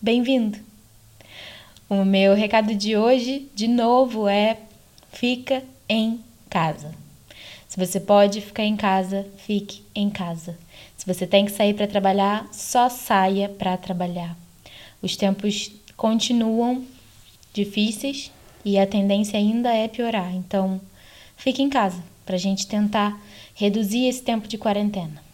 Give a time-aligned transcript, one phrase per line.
[0.00, 0.58] bem-vindo!
[1.88, 4.58] O meu recado de hoje, de novo, é:
[5.12, 6.94] fica em casa.
[7.66, 10.56] Se você pode ficar em casa, fique em casa.
[10.96, 14.36] Se você tem que sair para trabalhar, só saia para trabalhar.
[15.02, 16.84] Os tempos continuam
[17.52, 18.30] difíceis
[18.64, 20.34] e a tendência ainda é piorar.
[20.34, 20.80] Então,
[21.36, 23.20] fique em casa para a gente tentar
[23.54, 25.27] reduzir esse tempo de quarentena.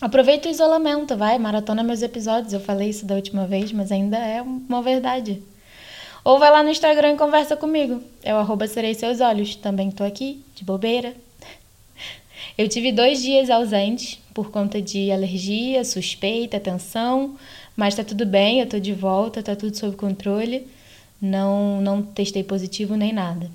[0.00, 2.52] Aproveita o isolamento, vai, maratona meus episódios.
[2.52, 5.42] Eu falei isso da última vez, mas ainda é uma verdade.
[6.24, 8.02] Ou vai lá no Instagram e conversa comigo.
[8.22, 9.56] É o arroba serei seus olhos.
[9.56, 11.14] Também tô aqui, de bobeira.
[12.56, 17.36] Eu tive dois dias ausentes por conta de alergia, suspeita, tensão,
[17.76, 20.66] mas tá tudo bem, eu tô de volta, tá tudo sob controle.
[21.20, 23.50] Não, não testei positivo nem nada.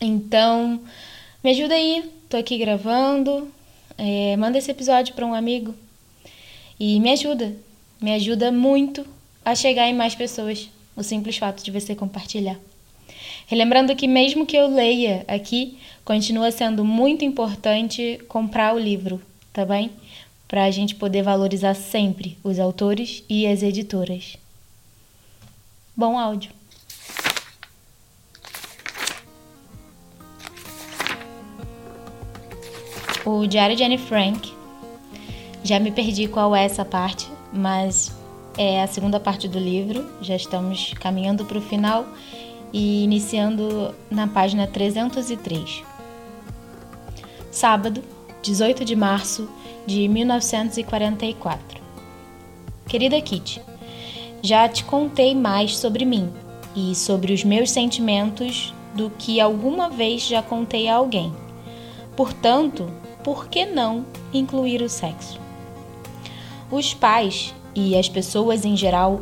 [0.00, 0.80] Então,
[1.42, 3.50] me ajuda aí, tô aqui gravando,
[3.96, 5.74] é, manda esse episódio para um amigo
[6.78, 7.54] e me ajuda,
[8.00, 9.06] me ajuda muito
[9.44, 12.58] a chegar em mais pessoas, o simples fato de você compartilhar.
[13.46, 19.20] Relembrando que, mesmo que eu leia aqui, continua sendo muito importante comprar o livro,
[19.52, 19.90] tá bem?
[20.48, 24.36] Para a gente poder valorizar sempre os autores e as editoras.
[25.96, 26.50] Bom áudio!
[33.24, 34.52] O Diário de Anne Frank.
[35.62, 38.12] Já me perdi qual é essa parte, mas
[38.56, 40.06] é a segunda parte do livro.
[40.20, 42.06] Já estamos caminhando para o final
[42.72, 45.82] e iniciando na página 303.
[47.50, 48.02] Sábado,
[48.42, 49.48] 18 de março
[49.86, 51.82] de 1944.
[52.86, 53.62] Querida Kitty,
[54.42, 56.30] já te contei mais sobre mim
[56.76, 61.32] e sobre os meus sentimentos do que alguma vez já contei a alguém.
[62.16, 62.90] Portanto,
[63.24, 65.40] por que não incluir o sexo?
[66.70, 69.20] Os pais e as pessoas em geral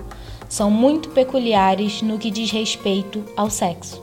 [0.48, 4.02] são muito peculiares no que diz respeito ao sexo.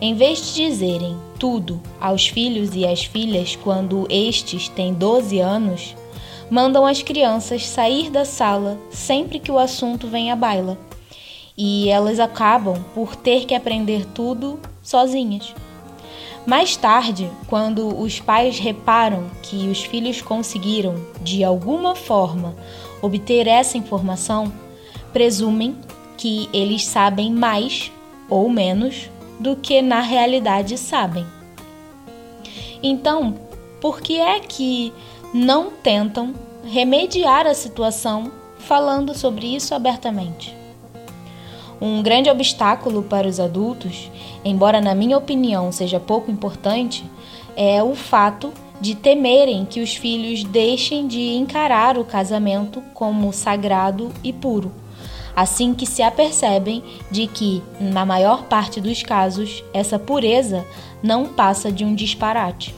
[0.00, 5.94] Em vez de dizerem tudo aos filhos e às filhas quando estes têm 12 anos,
[6.50, 10.76] mandam as crianças sair da sala sempre que o assunto vem à baila.
[11.56, 15.54] E elas acabam por ter que aprender tudo sozinhas.
[16.44, 22.56] Mais tarde, quando os pais reparam que os filhos conseguiram, de alguma forma,
[23.00, 24.52] obter essa informação,
[25.12, 25.76] presumem
[26.16, 27.92] que eles sabem mais
[28.28, 29.08] ou menos
[29.38, 31.26] do que na realidade sabem.
[32.82, 33.34] Então,
[33.80, 34.92] por que é que
[35.32, 40.61] não tentam remediar a situação falando sobre isso abertamente?
[41.84, 44.08] Um grande obstáculo para os adultos,
[44.44, 47.04] embora na minha opinião seja pouco importante,
[47.56, 54.12] é o fato de temerem que os filhos deixem de encarar o casamento como sagrado
[54.22, 54.70] e puro,
[55.34, 60.64] assim que se apercebem de que, na maior parte dos casos, essa pureza
[61.02, 62.72] não passa de um disparate.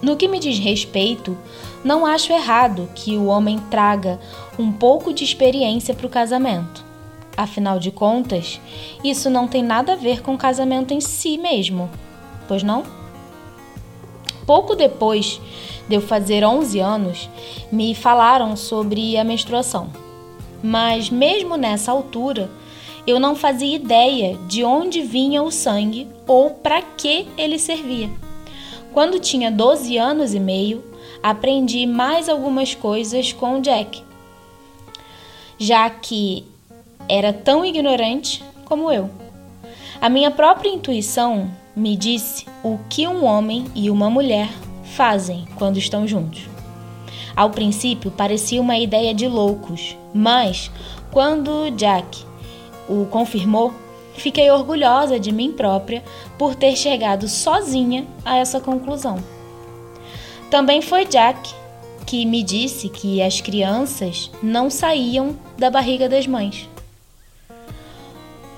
[0.00, 1.36] No que me diz respeito,
[1.84, 4.18] não acho errado que o homem traga
[4.58, 6.91] um pouco de experiência para o casamento.
[7.36, 8.60] Afinal de contas,
[9.02, 11.88] isso não tem nada a ver com o casamento em si mesmo,
[12.46, 12.82] pois não?
[14.46, 15.40] Pouco depois
[15.88, 17.30] de eu fazer 11 anos,
[17.70, 19.90] me falaram sobre a menstruação.
[20.62, 22.50] Mas mesmo nessa altura,
[23.06, 28.10] eu não fazia ideia de onde vinha o sangue ou para que ele servia.
[28.92, 30.84] Quando tinha 12 anos e meio,
[31.22, 34.04] aprendi mais algumas coisas com o Jack,
[35.58, 36.44] já que
[37.08, 39.10] era tão ignorante como eu.
[40.00, 44.48] A minha própria intuição me disse o que um homem e uma mulher
[44.82, 46.48] fazem quando estão juntos.
[47.34, 50.70] Ao princípio parecia uma ideia de loucos, mas
[51.10, 52.24] quando Jack
[52.88, 53.72] o confirmou,
[54.14, 56.02] fiquei orgulhosa de mim própria
[56.36, 59.18] por ter chegado sozinha a essa conclusão.
[60.50, 61.54] Também foi Jack
[62.04, 66.68] que me disse que as crianças não saíam da barriga das mães.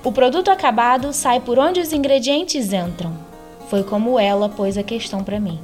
[0.05, 3.17] O produto acabado sai por onde os ingredientes entram.
[3.71, 5.59] Foi como ela pôs a questão para mim.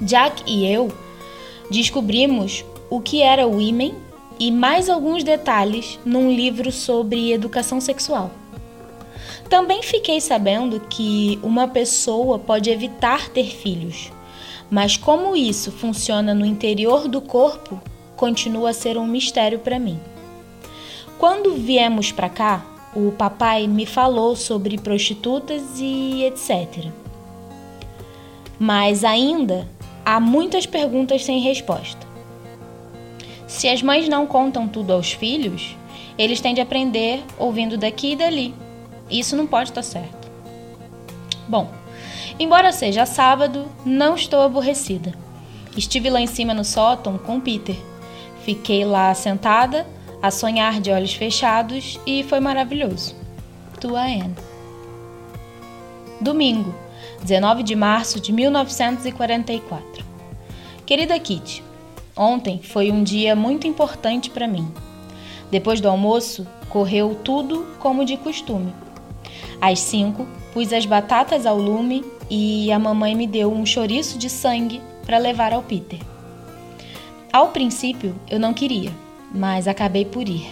[0.00, 0.90] Jack e eu
[1.70, 3.94] descobrimos o que era o ímen
[4.40, 8.30] e mais alguns detalhes num livro sobre educação sexual.
[9.50, 14.10] Também fiquei sabendo que uma pessoa pode evitar ter filhos,
[14.70, 17.78] mas como isso funciona no interior do corpo
[18.16, 20.00] continua a ser um mistério para mim.
[21.18, 26.86] Quando viemos para cá, o papai me falou sobre prostitutas e etc.
[28.58, 29.68] Mas ainda
[30.04, 32.06] há muitas perguntas sem resposta.
[33.46, 35.76] Se as mães não contam tudo aos filhos,
[36.16, 38.54] eles têm de aprender ouvindo daqui e dali.
[39.10, 40.30] Isso não pode estar certo.
[41.48, 41.70] Bom,
[42.38, 45.12] embora seja sábado, não estou aborrecida.
[45.76, 47.76] Estive lá em cima no sótão com Peter.
[48.44, 49.86] Fiquei lá sentada,
[50.24, 53.14] a sonhar de olhos fechados e foi maravilhoso.
[53.78, 54.34] Tua Anne.
[56.18, 56.74] Domingo,
[57.22, 60.02] 19 de março de 1944.
[60.86, 61.62] Querida Kitty,
[62.16, 64.66] ontem foi um dia muito importante para mim.
[65.50, 68.72] Depois do almoço, correu tudo como de costume.
[69.60, 74.30] Às cinco, pus as batatas ao lume e a mamãe me deu um chouriço de
[74.30, 76.00] sangue para levar ao Peter.
[77.30, 79.03] Ao princípio, eu não queria,
[79.34, 80.46] mas acabei por ir.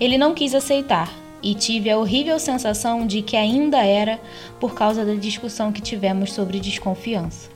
[0.00, 1.12] Ele não quis aceitar
[1.42, 4.18] e tive a horrível sensação de que ainda era
[4.58, 7.50] por causa da discussão que tivemos sobre desconfiança.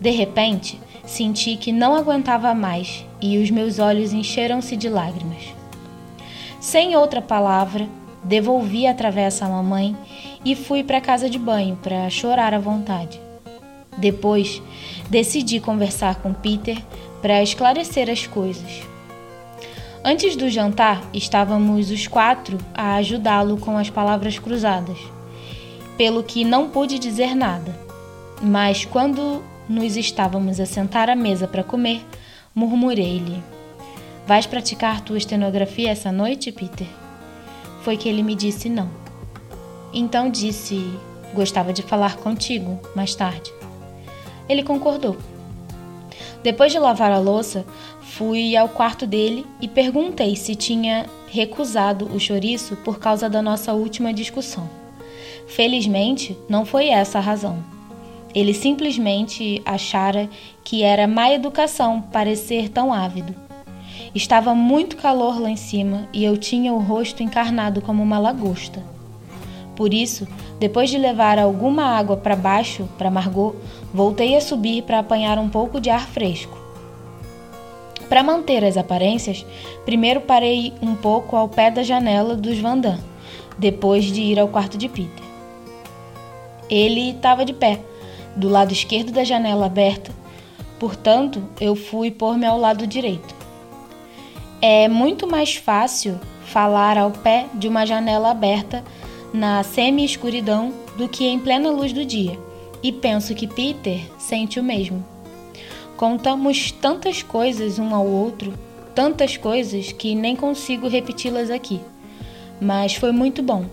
[0.00, 5.42] De repente, senti que não aguentava mais e os meus olhos encheram-se de lágrimas.
[6.60, 7.88] Sem outra palavra,
[8.22, 9.96] devolvi a travessa à mamãe
[10.44, 13.20] e fui para a casa de banho para chorar à vontade.
[13.96, 14.62] Depois,
[15.10, 16.80] decidi conversar com Peter
[17.20, 18.97] para esclarecer as coisas.
[20.10, 24.96] Antes do jantar, estávamos os quatro a ajudá-lo com as palavras cruzadas,
[25.98, 27.78] pelo que não pude dizer nada.
[28.40, 32.02] Mas quando nos estávamos a sentar à mesa para comer,
[32.54, 33.42] murmurei-lhe:
[34.26, 36.88] Vais praticar tua estenografia essa noite, Peter?
[37.82, 38.88] Foi que ele me disse não.
[39.92, 40.90] Então disse:
[41.34, 43.52] Gostava de falar contigo mais tarde.
[44.48, 45.18] Ele concordou.
[46.42, 47.66] Depois de lavar a louça,
[48.08, 53.74] fui ao quarto dele e perguntei se tinha recusado o chouriço por causa da nossa
[53.74, 54.68] última discussão.
[55.46, 57.62] Felizmente, não foi essa a razão.
[58.34, 60.28] Ele simplesmente achara
[60.64, 63.34] que era má educação parecer tão ávido.
[64.14, 68.82] Estava muito calor lá em cima e eu tinha o rosto encarnado como uma lagosta.
[69.76, 70.26] Por isso,
[70.58, 73.54] depois de levar alguma água para baixo para Margot,
[73.94, 76.57] voltei a subir para apanhar um pouco de ar fresco.
[78.08, 79.44] Para manter as aparências,
[79.84, 82.98] primeiro parei um pouco ao pé da janela dos Vandam,
[83.58, 85.24] depois de ir ao quarto de Peter.
[86.70, 87.80] Ele estava de pé,
[88.34, 90.10] do lado esquerdo da janela aberta,
[90.78, 93.34] portanto, eu fui pôr-me ao lado direito.
[94.62, 98.82] É muito mais fácil falar ao pé de uma janela aberta
[99.34, 102.38] na semi-escuridão do que em plena luz do dia,
[102.82, 105.04] e penso que Peter sente o mesmo.
[105.98, 108.54] Contamos tantas coisas um ao outro,
[108.94, 111.80] tantas coisas que nem consigo repeti-las aqui.
[112.60, 113.66] Mas foi muito bom.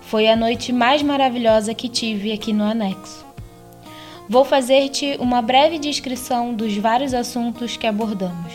[0.00, 3.26] Foi a noite mais maravilhosa que tive aqui no anexo.
[4.26, 8.54] Vou fazer-te uma breve descrição dos vários assuntos que abordamos.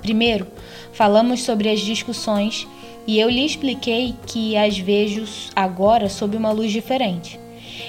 [0.00, 0.46] Primeiro,
[0.94, 2.66] falamos sobre as discussões
[3.06, 7.38] e eu lhe expliquei que as vejo agora sob uma luz diferente.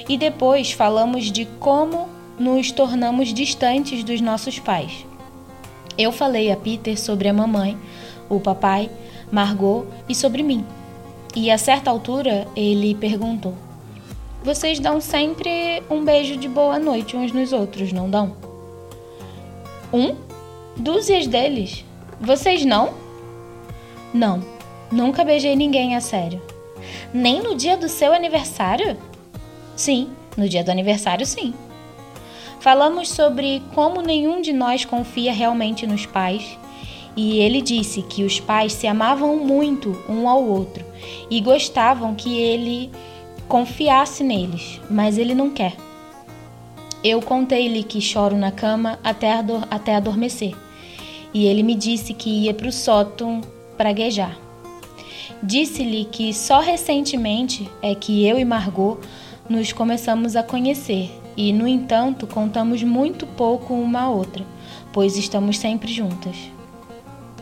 [0.10, 5.06] E depois falamos de como nos tornamos distantes dos nossos pais.
[5.98, 7.78] Eu falei a Peter sobre a mamãe,
[8.30, 8.90] o papai,
[9.32, 10.66] Margot e sobre mim.
[11.36, 13.54] E a certa altura ele perguntou:
[14.44, 18.36] Vocês dão sempre um beijo de boa noite uns nos outros, não dão?
[19.94, 20.16] Um?
[20.76, 21.86] Dúzias deles?
[22.20, 22.94] Vocês não?
[24.14, 24.42] Não,
[24.92, 26.42] nunca beijei ninguém a sério.
[27.14, 28.98] Nem no dia do seu aniversário?
[29.76, 31.54] Sim, no dia do aniversário, sim.
[32.60, 36.58] Falamos sobre como nenhum de nós confia realmente nos pais,
[37.16, 40.84] e ele disse que os pais se amavam muito um ao outro
[41.30, 42.92] e gostavam que ele
[43.48, 45.76] confiasse neles, mas ele não quer.
[47.04, 50.56] Eu contei-lhe que choro na cama até, ador até adormecer,
[51.34, 53.42] e ele me disse que ia para o sótão
[53.78, 54.38] praguejar.
[55.44, 59.00] Disse-lhe que só recentemente é que eu e Margot
[59.48, 64.46] nos começamos a conhecer e, no entanto, contamos muito pouco uma à outra,
[64.94, 66.36] pois estamos sempre juntas.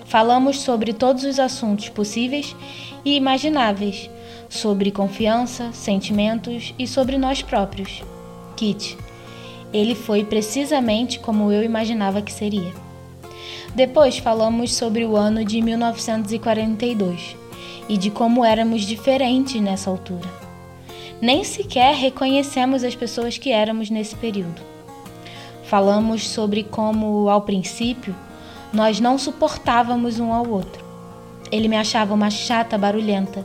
[0.06, 2.56] Falamos sobre todos os assuntos possíveis
[3.04, 4.10] e imagináveis,
[4.50, 8.04] sobre confiança, sentimentos e sobre nós próprios.
[8.56, 8.98] Kit,
[9.74, 12.72] ele foi precisamente como eu imaginava que seria.
[13.74, 17.36] Depois falamos sobre o ano de 1942
[17.90, 20.43] e de como éramos diferentes nessa altura.
[21.24, 24.62] Nem sequer reconhecemos as pessoas que éramos nesse período.
[25.64, 28.14] Falamos sobre como, ao princípio,
[28.74, 30.84] nós não suportávamos um ao outro.
[31.50, 33.42] Ele me achava uma chata barulhenta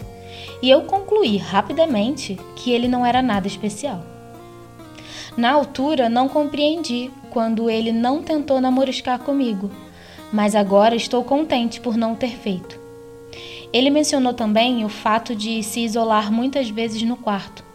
[0.61, 4.04] e eu concluí rapidamente que ele não era nada especial.
[5.37, 9.70] Na altura, não compreendi quando ele não tentou namoriscar comigo,
[10.32, 12.76] mas agora estou contente por não ter feito.
[13.73, 17.68] Ele mencionou também o fato de se isolar muitas vezes no quarto.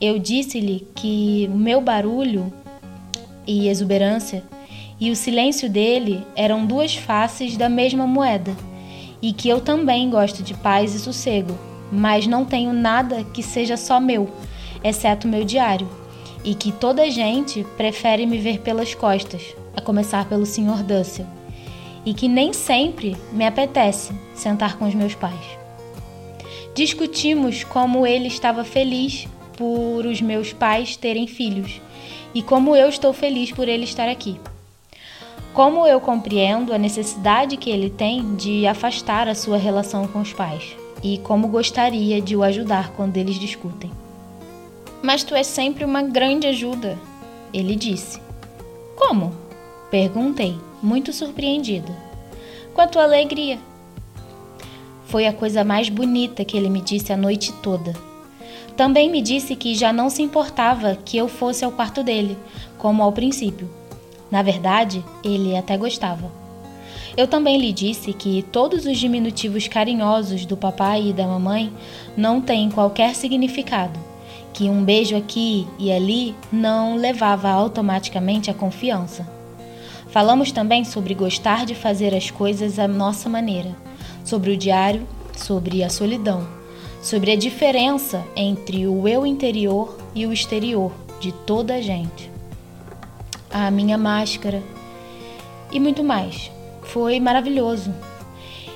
[0.00, 2.52] Eu disse-lhe que o meu barulho
[3.46, 4.42] e exuberância
[4.98, 8.54] e o silêncio dele eram duas faces da mesma moeda,
[9.20, 11.58] e que eu também gosto de paz e sossego,
[11.90, 14.30] mas não tenho nada que seja só meu,
[14.84, 15.88] exceto meu diário,
[16.44, 19.42] e que toda gente prefere me ver pelas costas,
[19.76, 20.82] a começar pelo Sr.
[20.82, 21.26] Dussel
[22.04, 25.58] e que nem sempre me apetece sentar com os meus pais.
[26.74, 29.28] Discutimos como ele estava feliz
[29.60, 31.82] por os meus pais terem filhos
[32.32, 34.40] e como eu estou feliz por ele estar aqui.
[35.52, 40.32] Como eu compreendo a necessidade que ele tem de afastar a sua relação com os
[40.32, 43.90] pais e como gostaria de o ajudar quando eles discutem.
[45.02, 46.98] Mas tu és sempre uma grande ajuda,
[47.52, 48.18] ele disse.
[48.96, 49.30] Como?
[49.90, 51.94] Perguntei muito surpreendida.
[52.72, 53.58] Com a tua alegria.
[55.04, 58.09] Foi a coisa mais bonita que ele me disse a noite toda.
[58.76, 62.38] Também me disse que já não se importava que eu fosse ao quarto dele,
[62.78, 63.68] como ao princípio.
[64.30, 66.30] Na verdade, ele até gostava.
[67.16, 71.72] Eu também lhe disse que todos os diminutivos carinhosos do papai e da mamãe
[72.16, 73.98] não têm qualquer significado,
[74.52, 79.26] que um beijo aqui e ali não levava automaticamente à confiança.
[80.08, 83.76] Falamos também sobre gostar de fazer as coisas à nossa maneira,
[84.24, 86.59] sobre o diário, sobre a solidão,
[87.00, 92.30] sobre a diferença entre o eu interior e o exterior de toda a gente.
[93.50, 94.62] A minha máscara
[95.72, 96.50] e muito mais.
[96.82, 97.94] Foi maravilhoso.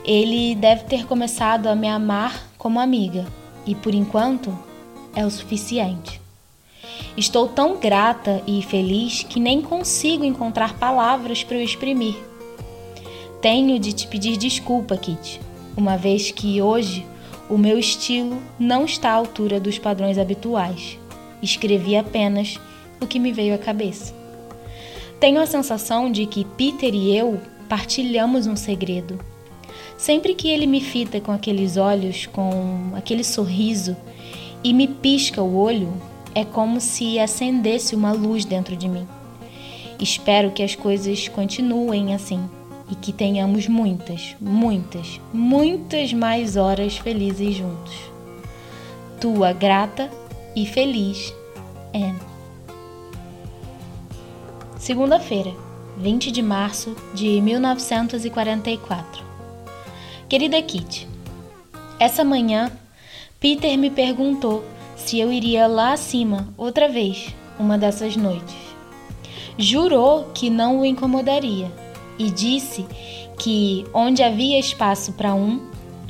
[0.04, 3.26] Ele deve ter começado a me amar como amiga
[3.66, 4.56] e por enquanto
[5.14, 6.20] é o suficiente.
[7.16, 12.16] Estou tão grata e feliz que nem consigo encontrar palavras para o exprimir.
[13.40, 15.40] Tenho de te pedir desculpa, Kit,
[15.76, 17.06] uma vez que hoje
[17.54, 20.98] o meu estilo não está à altura dos padrões habituais.
[21.40, 22.58] Escrevi apenas
[23.00, 24.12] o que me veio à cabeça.
[25.20, 29.20] Tenho a sensação de que Peter e eu partilhamos um segredo.
[29.96, 33.96] Sempre que ele me fita com aqueles olhos, com aquele sorriso
[34.64, 35.94] e me pisca o olho,
[36.34, 39.06] é como se acendesse uma luz dentro de mim.
[40.00, 42.50] Espero que as coisas continuem assim
[42.90, 47.94] e que tenhamos muitas, muitas, muitas mais horas felizes juntos.
[49.20, 50.10] Tua grata
[50.54, 51.32] e feliz,
[51.94, 52.20] Anne.
[54.78, 55.52] Segunda-feira,
[55.96, 59.24] 20 de março de 1944.
[60.28, 61.08] Querida Kitty,
[61.98, 62.70] essa manhã
[63.40, 64.64] Peter me perguntou
[64.96, 68.56] se eu iria lá acima outra vez, uma dessas noites.
[69.56, 71.70] Jurou que não o incomodaria
[72.18, 72.86] e disse
[73.38, 75.60] que onde havia espaço para um,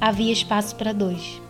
[0.00, 1.40] havia espaço para dois.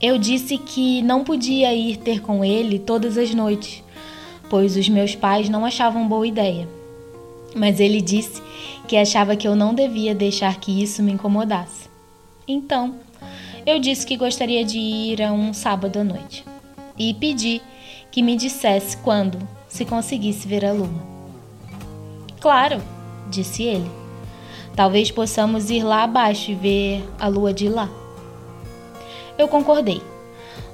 [0.00, 3.82] Eu disse que não podia ir ter com ele todas as noites,
[4.50, 6.68] pois os meus pais não achavam boa ideia.
[7.54, 8.42] Mas ele disse
[8.88, 11.88] que achava que eu não devia deixar que isso me incomodasse.
[12.48, 12.96] Então,
[13.64, 16.44] eu disse que gostaria de ir a um sábado à noite
[16.98, 17.62] e pedi
[18.10, 21.11] que me dissesse quando, se conseguisse ver a lua.
[22.42, 22.82] Claro,
[23.30, 23.90] disse ele.
[24.76, 27.88] Talvez possamos ir lá abaixo e ver a lua de lá.
[29.38, 30.02] Eu concordei.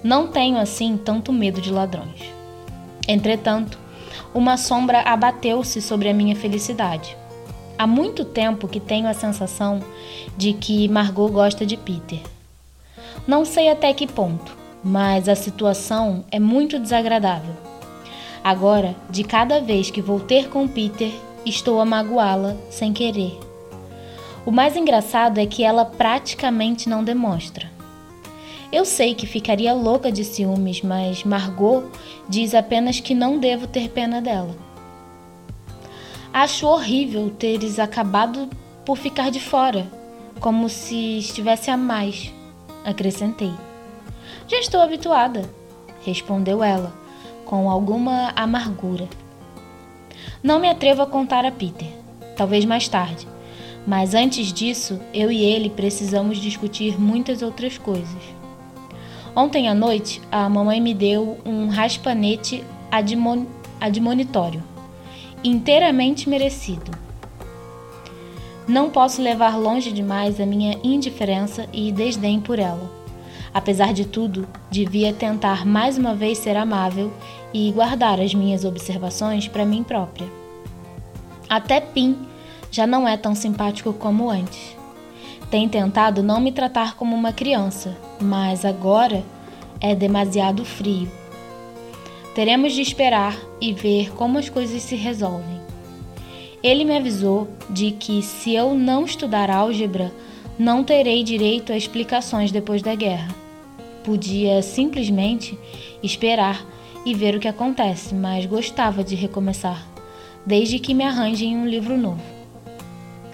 [0.03, 2.21] Não tenho assim tanto medo de ladrões.
[3.07, 3.79] Entretanto,
[4.35, 7.17] uma sombra abateu-se sobre a minha felicidade.
[7.79, 9.81] Há muito tempo que tenho a sensação
[10.37, 12.21] de que Margot gosta de Peter
[13.29, 17.55] não sei até que ponto, mas a situação é muito desagradável.
[18.43, 21.13] Agora, de cada vez que vou ter com Peter,
[21.45, 23.39] estou a magoá-la sem querer.
[24.45, 27.71] O mais engraçado é que ela praticamente não demonstra.
[28.73, 31.91] Eu sei que ficaria louca de ciúmes, mas Margot
[32.29, 34.55] diz apenas que não devo ter pena dela.
[36.33, 38.49] Acho horrível teres acabado
[38.85, 39.87] por ficar de fora,
[40.41, 42.33] como se estivesse a mais
[42.85, 43.53] acrescentei.
[44.47, 45.49] Já estou habituada,
[46.05, 46.93] respondeu ela,
[47.45, 49.09] com alguma amargura.
[50.43, 51.89] Não me atrevo a contar a Peter.
[52.37, 53.27] talvez mais tarde.
[53.85, 58.23] Mas antes disso, eu e ele precisamos discutir muitas outras coisas.
[59.35, 63.45] Ontem à noite, a mamãe me deu um raspanete admon
[63.81, 64.63] admonitório,
[65.43, 66.91] inteiramente merecido.
[68.67, 72.91] Não posso levar longe demais a minha indiferença e desdém por ela.
[73.53, 77.13] Apesar de tudo, devia tentar mais uma vez ser amável
[77.53, 80.29] e guardar as minhas observações para mim própria.
[81.49, 82.17] Até Pim
[82.71, 84.77] já não é tão simpático como antes.
[85.51, 89.25] Tem tentado não me tratar como uma criança, mas agora
[89.81, 91.11] é demasiado frio.
[92.35, 95.59] Teremos de esperar e ver como as coisas se resolvem.
[96.63, 100.13] Ele me avisou de que se eu não estudar álgebra,
[100.59, 103.35] não terei direito a explicações depois da guerra.
[104.05, 105.59] Podia simplesmente
[106.03, 106.65] esperar
[107.05, 109.87] e ver o que acontece, mas gostava de recomeçar,
[110.45, 112.23] desde que me arranjem um livro novo.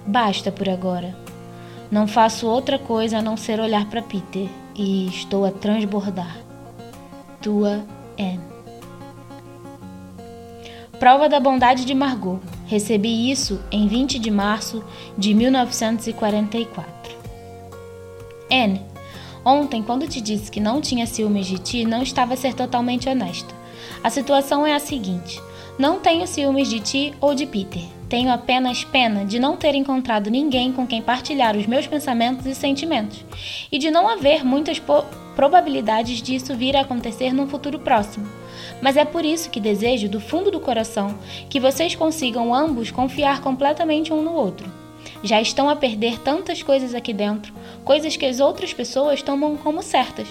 [0.06, 1.16] Basta por agora.
[1.90, 6.37] Não faço outra coisa a não ser olhar para Peter e estou a transbordar.
[7.40, 7.85] Tua
[8.18, 8.40] Anne.
[10.99, 12.40] Prova da bondade de Margot.
[12.66, 14.83] Recebi isso em 20 de março
[15.18, 17.16] de 1944.
[18.50, 18.80] Anne,
[19.44, 23.08] ontem, quando te disse que não tinha ciúmes de ti, não estava a ser totalmente
[23.08, 23.54] honesta.
[24.02, 25.40] A situação é a seguinte:
[25.78, 27.82] não tenho ciúmes de ti ou de Peter.
[28.08, 32.54] Tenho apenas pena de não ter encontrado ninguém com quem partilhar os meus pensamentos e
[32.54, 33.24] sentimentos,
[33.72, 34.80] e de não haver muitas
[35.34, 38.28] probabilidades disso vir a acontecer num futuro próximo.
[38.80, 43.40] Mas é por isso que desejo, do fundo do coração, que vocês consigam ambos confiar
[43.40, 44.83] completamente um no outro.
[45.25, 47.50] Já estão a perder tantas coisas aqui dentro,
[47.83, 50.28] coisas que as outras pessoas tomam como certas.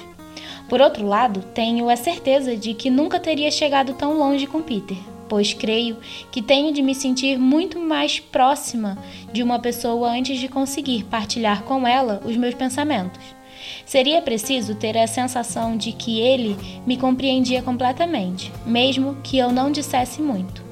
[0.70, 4.96] Por outro lado, tenho a certeza de que nunca teria chegado tão longe com Peter,
[5.28, 5.98] pois creio
[6.32, 8.96] que tenho de me sentir muito mais próxima
[9.32, 13.24] de uma pessoa antes de conseguir partilhar com ela os meus pensamentos.
[13.88, 19.72] Seria preciso ter a sensação de que ele me compreendia completamente, mesmo que eu não
[19.72, 20.64] dissesse muito.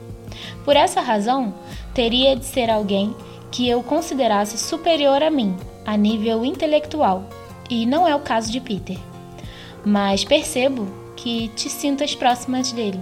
[0.64, 1.56] Por essa razão,
[1.96, 3.16] teria de ser alguém
[3.52, 7.26] que eu considerasse superior a mim, a nível intelectual,
[7.70, 8.98] e não é o caso de Peter.
[9.86, 13.00] Mas percebo que te sintas próximas dele.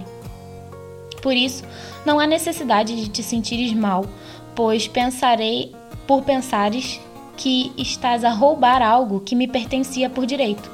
[1.22, 1.64] Por isso,
[2.04, 4.04] não há necessidade de te sentires mal,
[4.54, 5.74] pois pensarei
[6.06, 7.00] por pensares
[7.36, 10.70] que estás a roubar algo que me pertencia por direito.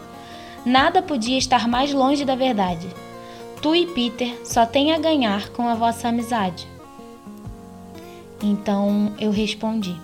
[0.64, 2.88] Nada podia estar mais longe da verdade.
[3.62, 6.66] Tu e Peter só têm a ganhar com a vossa amizade.
[8.46, 9.94] Então eu respondi: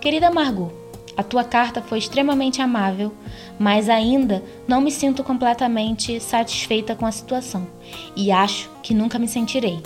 [0.00, 0.72] Querida Margot,
[1.16, 3.12] a tua carta foi extremamente amável,
[3.56, 7.68] mas ainda não me sinto completamente satisfeita com a situação
[8.16, 9.80] e acho que nunca me sentirei.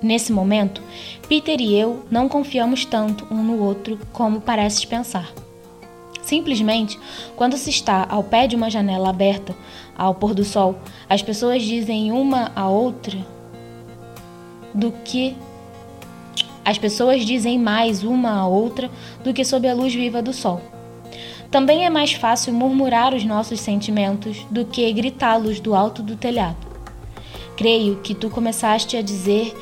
[0.00, 0.80] Nesse momento,
[1.28, 5.32] Peter e eu não confiamos tanto um no outro como pareces pensar.
[6.22, 6.96] Simplesmente,
[7.34, 9.56] quando se está ao pé de uma janela aberta,
[9.96, 13.26] ao pôr do sol, as pessoas dizem uma a outra
[14.72, 15.34] do que
[16.68, 18.90] as pessoas dizem mais uma a outra
[19.24, 20.60] do que sob a luz viva do sol.
[21.50, 26.58] Também é mais fácil murmurar os nossos sentimentos do que gritá-los do alto do telhado.
[27.56, 29.56] Creio que tu começaste a dizer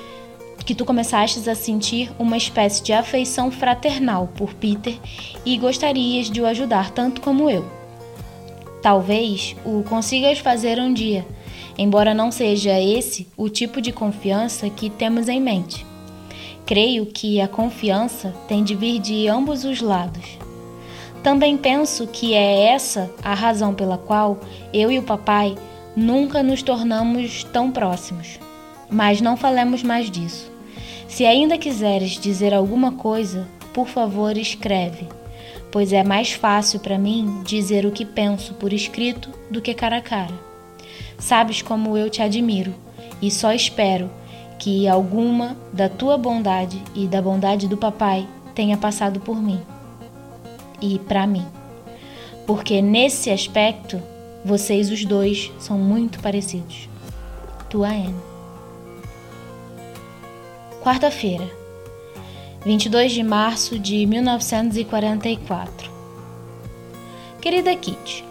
[0.64, 4.98] que tu começastes a sentir uma espécie de afeição fraternal por Peter
[5.44, 7.64] e gostarias de o ajudar tanto como eu.
[8.82, 11.24] Talvez o consigas fazer um dia,
[11.78, 15.85] embora não seja esse o tipo de confiança que temos em mente.
[16.66, 20.36] Creio que a confiança tem de vir de ambos os lados.
[21.22, 24.40] Também penso que é essa a razão pela qual
[24.72, 25.54] eu e o papai
[25.94, 28.40] nunca nos tornamos tão próximos.
[28.90, 30.50] Mas não falemos mais disso.
[31.06, 35.06] Se ainda quiseres dizer alguma coisa, por favor, escreve,
[35.70, 39.98] pois é mais fácil para mim dizer o que penso por escrito do que cara
[39.98, 40.34] a cara.
[41.16, 42.74] Sabes como eu te admiro
[43.22, 44.10] e só espero
[44.58, 49.60] que alguma da tua bondade e da bondade do papai tenha passado por mim
[50.80, 51.46] e para mim.
[52.46, 54.00] Porque nesse aspecto,
[54.44, 56.88] vocês os dois são muito parecidos.
[57.68, 58.14] Tua Anne.
[60.82, 61.50] Quarta-feira,
[62.64, 65.90] 22 de março de 1944.
[67.40, 68.24] Querida Kitty,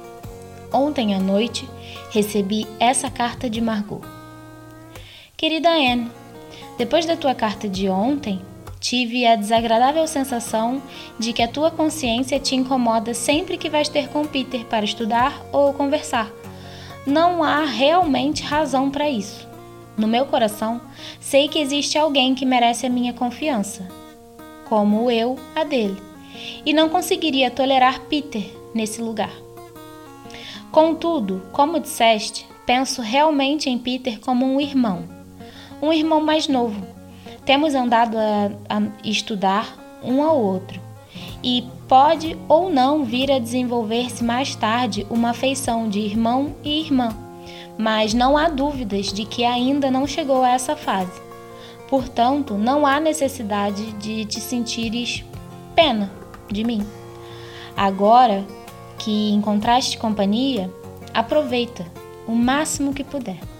[0.71, 1.69] ontem à noite
[2.11, 4.14] recebi essa carta de Margot.
[5.37, 6.09] Querida Anne,
[6.77, 8.41] depois da tua carta de ontem,
[8.79, 10.81] tive a desagradável sensação
[11.19, 15.45] de que a tua consciência te incomoda sempre que vais ter com Peter para estudar
[15.51, 16.31] ou conversar.
[17.05, 19.45] Não há realmente razão para isso.
[19.97, 20.79] No meu coração,
[21.19, 23.85] sei que existe alguém que merece a minha confiança.
[24.69, 26.01] como eu a dele,
[26.65, 28.43] e não conseguiria tolerar Peter
[28.73, 29.31] nesse lugar.
[30.71, 35.14] Contudo, como disseste, penso realmente em Peter como um irmão,
[35.81, 36.81] um irmão mais novo.
[37.45, 40.81] Temos andado a, a estudar um ao outro
[41.43, 47.09] e pode ou não vir a desenvolver-se mais tarde uma afeição de irmão e irmã,
[47.77, 51.21] mas não há dúvidas de que ainda não chegou a essa fase.
[51.87, 55.23] Portanto, não há necessidade de te sentires
[55.75, 56.11] pena
[56.51, 56.85] de mim.
[57.77, 58.43] Agora
[58.97, 60.71] que encontraste companhia,
[61.13, 61.85] aproveita
[62.27, 63.54] o máximo que puder.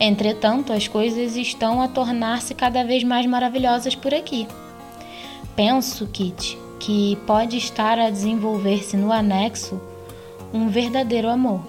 [0.00, 4.46] Entretanto, as coisas estão a tornar-se cada vez mais maravilhosas por aqui.
[5.56, 9.80] Penso, Kit, que pode estar a desenvolver-se no anexo
[10.52, 11.60] um verdadeiro amor.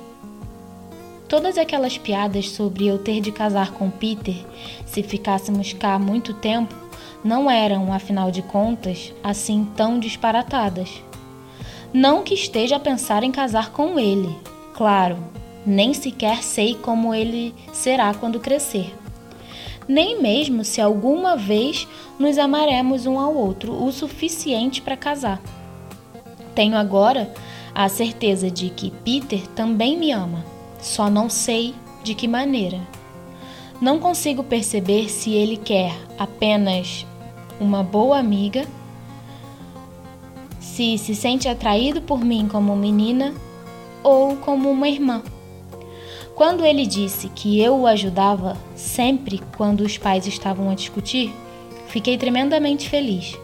[1.27, 4.35] Todas aquelas piadas sobre eu ter de casar com Peter
[4.85, 6.73] se ficássemos cá muito tempo
[7.23, 11.03] não eram, afinal de contas, assim tão disparatadas.
[11.93, 14.35] Não que esteja a pensar em casar com ele,
[14.73, 15.17] claro,
[15.65, 18.95] nem sequer sei como ele será quando crescer.
[19.87, 21.87] Nem mesmo se alguma vez
[22.19, 25.41] nos amaremos um ao outro o suficiente para casar.
[26.53, 27.33] Tenho agora
[27.73, 30.45] a certeza de que Peter também me ama,
[30.79, 32.79] só não sei de que maneira.
[33.81, 37.05] Não consigo perceber se ele quer apenas
[37.59, 38.65] uma boa amiga,
[40.59, 43.33] se se sente atraído por mim como menina
[44.03, 45.23] ou como uma irmã.
[46.39, 51.33] Quando ele disse que eu o ajudava sempre quando os pais estavam a discutir,
[51.89, 53.37] fiquei tremendamente feliz.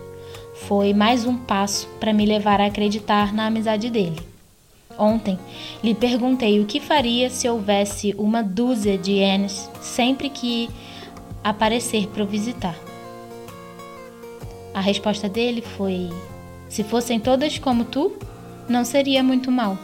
[0.65, 4.15] Foi mais um passo para me levar a acreditar na amizade dele.
[4.97, 5.37] Ontem
[5.83, 10.69] lhe perguntei o que faria se houvesse uma dúzia de Annes sempre que
[11.43, 12.79] aparecer para o visitar.
[14.73, 16.09] A resposta dele foi:
[16.69, 18.13] Se fossem todas como tu,
[18.69, 19.77] não seria muito mal.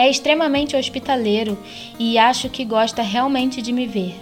[0.00, 1.58] É extremamente hospitaleiro
[1.98, 4.18] e acho que gosta realmente de me ver.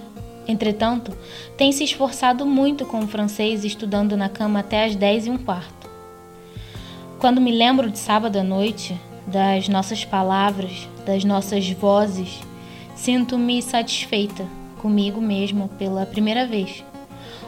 [0.49, 1.17] Entretanto,
[1.57, 5.39] tem se esforçado muito com o francês estudando na cama até as dez e um
[5.39, 5.89] quarto.
[7.21, 12.41] Quando me lembro de sábado à noite, das nossas palavras, das nossas vozes,
[12.97, 14.45] sinto-me satisfeita
[14.83, 16.83] comigo mesma pela primeira vez.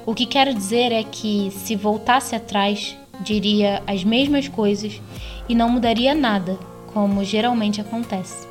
[0.07, 5.03] O que quero dizer é que, se voltasse atrás, diria as mesmas coisas
[5.49, 8.47] e não mudaria nada como geralmente acontece.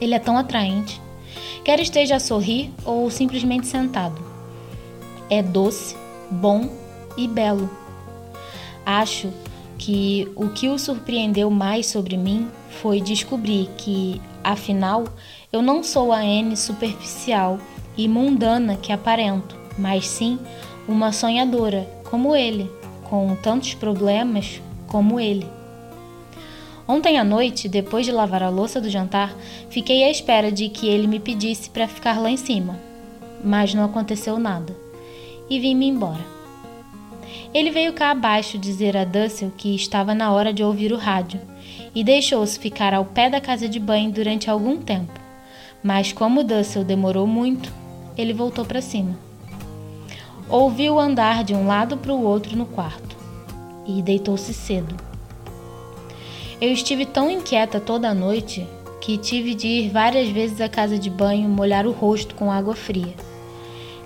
[0.00, 1.00] Ele é tão atraente,
[1.64, 4.20] quer esteja a sorrir ou simplesmente sentado.
[5.28, 5.96] É doce,
[6.30, 6.68] bom
[7.16, 7.70] e belo.
[8.84, 9.30] Acho
[9.78, 12.48] que o que o surpreendeu mais sobre mim
[12.82, 15.04] foi descobrir que, afinal,
[15.52, 17.58] eu não sou a Anne superficial
[17.96, 20.38] e mundana que aparento, mas sim
[20.88, 22.70] uma sonhadora como ele,
[23.04, 25.46] com tantos problemas como ele.
[26.90, 29.32] Ontem à noite, depois de lavar a louça do jantar,
[29.68, 32.80] fiquei à espera de que ele me pedisse para ficar lá em cima.
[33.44, 34.76] Mas não aconteceu nada.
[35.48, 36.26] E vim-me embora.
[37.54, 41.40] Ele veio cá abaixo dizer a Dussel que estava na hora de ouvir o rádio
[41.94, 45.12] e deixou-se ficar ao pé da casa de banho durante algum tempo.
[45.84, 47.72] Mas como Dussel demorou muito,
[48.18, 49.16] ele voltou para cima.
[50.48, 53.16] Ouviu andar de um lado para o outro no quarto
[53.86, 55.09] e deitou-se cedo.
[56.60, 58.68] Eu estive tão inquieta toda a noite
[59.00, 62.74] que tive de ir várias vezes à casa de banho molhar o rosto com água
[62.74, 63.14] fria.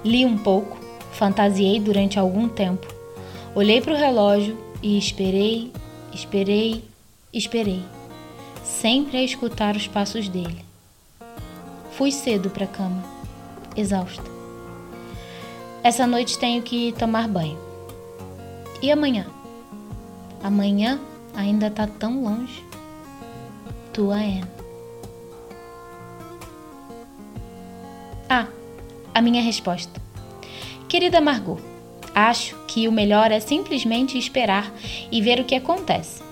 [0.04, 0.78] Li um pouco,
[1.10, 2.86] fantasiei durante algum tempo,
[3.56, 5.72] olhei para o relógio e esperei,
[6.12, 6.84] esperei,
[7.32, 7.82] esperei,
[8.62, 10.64] sempre a escutar os passos dele.
[11.90, 13.02] Fui cedo para a cama,
[13.76, 14.22] exausta.
[15.82, 17.58] Essa noite tenho que tomar banho.
[18.80, 19.26] E amanhã?
[20.40, 21.00] Amanhã
[21.35, 22.64] ainda está tão longe.
[23.92, 24.44] Tua Anne.
[28.29, 28.47] Ah,
[29.12, 30.01] a minha resposta.
[30.88, 31.59] Querida Margot,
[32.14, 34.73] acho que o melhor é simplesmente esperar
[35.11, 36.23] e ver o que acontece.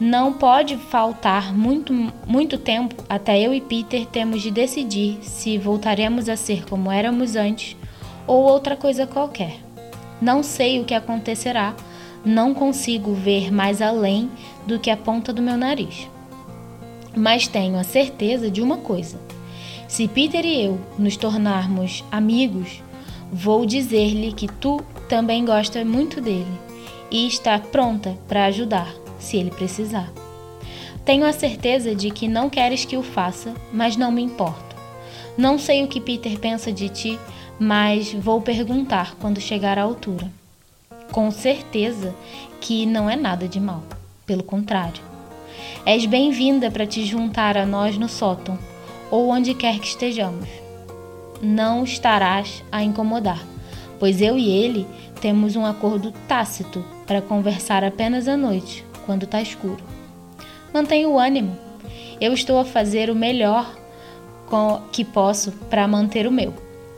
[0.00, 1.92] Não pode faltar muito,
[2.26, 7.36] muito tempo até eu e Peter temos de decidir se voltaremos a ser como éramos
[7.36, 7.76] antes
[8.26, 9.60] ou outra coisa qualquer.
[10.20, 11.74] Não sei o que acontecerá
[12.24, 14.30] não consigo ver mais além
[14.66, 16.08] do que a ponta do meu nariz.
[17.16, 19.18] Mas tenho a certeza de uma coisa:
[19.88, 22.82] se Peter e eu nos tornarmos amigos,
[23.32, 26.46] vou dizer-lhe que tu também gosta muito dele
[27.10, 30.10] e está pronta para ajudar, se ele precisar.
[31.04, 34.76] Tenho a certeza de que não queres que o faça, mas não me importo.
[35.36, 37.18] Não sei o que Peter pensa de ti,
[37.58, 40.30] mas vou perguntar quando chegar à altura.
[41.12, 42.14] Com certeza
[42.58, 43.82] que não é nada de mal,
[44.24, 45.02] pelo contrário.
[45.84, 48.58] És bem-vinda para te juntar a nós no sótão
[49.10, 50.48] ou onde quer que estejamos.
[51.42, 53.44] Não estarás a incomodar,
[54.00, 54.86] pois eu e ele
[55.20, 59.84] temos um acordo tácito para conversar apenas à noite, quando está escuro.
[60.72, 61.58] Mantenha o ânimo.
[62.18, 63.70] Eu estou a fazer o melhor
[64.90, 66.54] que posso para manter o meu,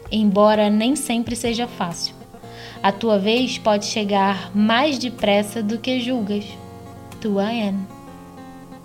[0.08, 2.23] embora nem sempre seja fácil.
[2.82, 6.44] A tua vez pode chegar mais depressa do que julgas.
[7.20, 7.86] Tua Anne.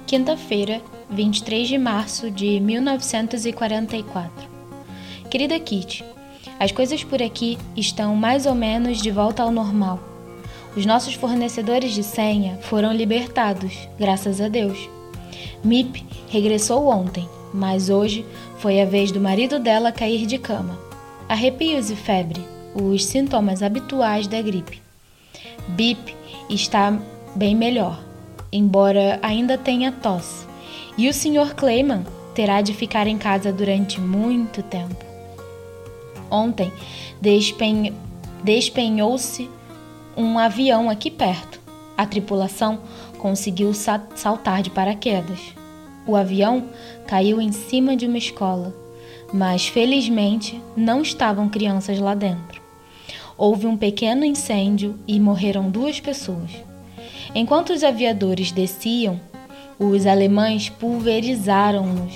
[0.07, 4.49] Quinta-feira, 23 de março de 1944.
[5.29, 6.03] Querida Kitty,
[6.59, 9.99] as coisas por aqui estão mais ou menos de volta ao normal.
[10.75, 14.89] Os nossos fornecedores de senha foram libertados, graças a Deus.
[15.63, 18.25] Mip regressou ontem, mas hoje
[18.57, 20.77] foi a vez do marido dela cair de cama.
[21.27, 22.41] Arrepios e febre,
[22.81, 24.81] os sintomas habituais da gripe.
[25.69, 26.15] Bip
[26.49, 26.97] está
[27.35, 27.99] bem melhor,
[28.51, 30.47] embora ainda tenha tosse,
[30.97, 31.53] e o Sr.
[31.55, 35.05] Clayman terá de ficar em casa durante muito tempo.
[36.31, 36.71] Ontem
[37.21, 37.93] despen...
[38.43, 39.49] despenhou-se
[40.15, 41.59] um avião aqui perto.
[41.97, 42.79] A tripulação
[43.17, 45.39] conseguiu saltar de paraquedas.
[46.07, 46.65] O avião
[47.05, 48.73] caiu em cima de uma escola,
[49.33, 52.48] mas felizmente não estavam crianças lá dentro
[53.39, 56.51] houve um pequeno incêndio e morreram duas pessoas.
[57.33, 59.17] Enquanto os aviadores desciam,
[59.79, 62.13] os alemães pulverizaram-nos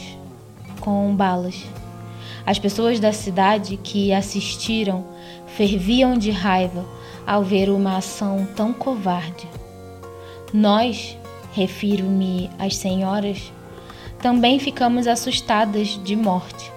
[0.81, 1.63] com balas.
[2.45, 5.05] As pessoas da cidade que assistiram
[5.47, 6.85] ferviam de raiva
[7.25, 9.47] ao ver uma ação tão covarde.
[10.53, 11.17] Nós,
[11.53, 13.49] refiro-me às senhoras,
[14.21, 16.69] também ficamos assustadas de morte.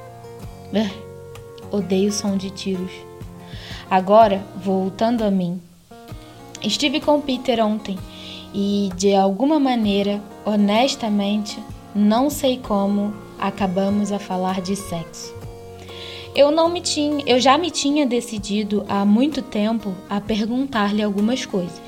[1.72, 2.92] Odeio o som de tiros.
[3.90, 5.60] Agora, voltando a mim.
[6.62, 7.96] Estive com Peter ontem
[8.52, 11.58] e, de alguma maneira, honestamente,
[11.94, 15.32] não sei como, acabamos a falar de sexo.
[16.34, 21.46] Eu não me tinha, eu já me tinha decidido há muito tempo a perguntar-lhe algumas
[21.46, 21.80] coisas.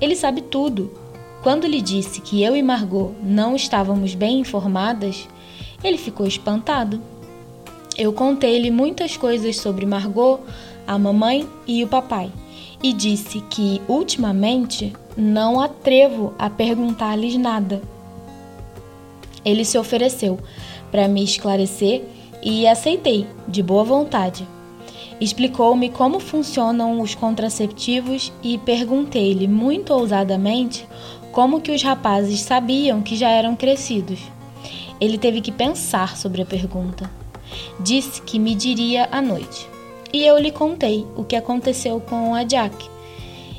[0.00, 0.90] Ele sabe tudo.
[1.42, 5.28] Quando lhe disse que eu e Margot não estávamos bem informadas,
[5.84, 7.00] ele ficou espantado.
[7.96, 10.40] Eu contei-lhe muitas coisas sobre Margot,
[10.86, 12.30] a mamãe e o papai,
[12.82, 17.80] e disse que ultimamente não atrevo a perguntar-lhes nada.
[19.44, 20.38] Ele se ofereceu
[20.90, 22.04] para me esclarecer
[22.42, 24.46] e aceitei, de boa vontade.
[25.20, 30.86] Explicou-me como funcionam os contraceptivos e perguntei-lhe muito ousadamente
[31.32, 34.20] como que os rapazes sabiam que já eram crescidos.
[35.00, 37.10] Ele teve que pensar sobre a pergunta.
[37.80, 39.73] Disse que me diria à noite
[40.14, 42.88] e eu lhe contei o que aconteceu com a Jack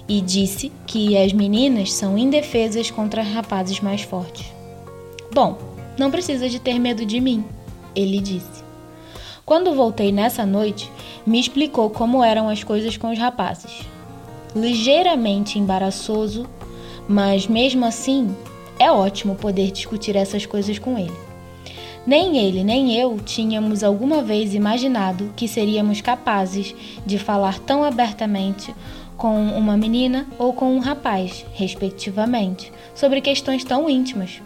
[0.07, 4.45] e disse que as meninas são indefesas contra rapazes mais fortes.
[5.33, 5.57] Bom,
[5.99, 7.43] não precisa de ter medo de mim,
[7.93, 8.63] ele disse.
[9.45, 10.89] Quando voltei nessa noite,
[11.27, 13.81] me explicou como eram as coisas com os rapazes.
[14.55, 16.47] Ligeiramente embaraçoso,
[17.05, 18.33] mas mesmo assim
[18.79, 21.24] é ótimo poder discutir essas coisas com ele.
[22.05, 28.75] Nem ele nem eu tínhamos alguma vez imaginado que seríamos capazes de falar tão abertamente
[29.17, 34.41] com uma menina ou com um rapaz, respectivamente, sobre questões tão íntimas.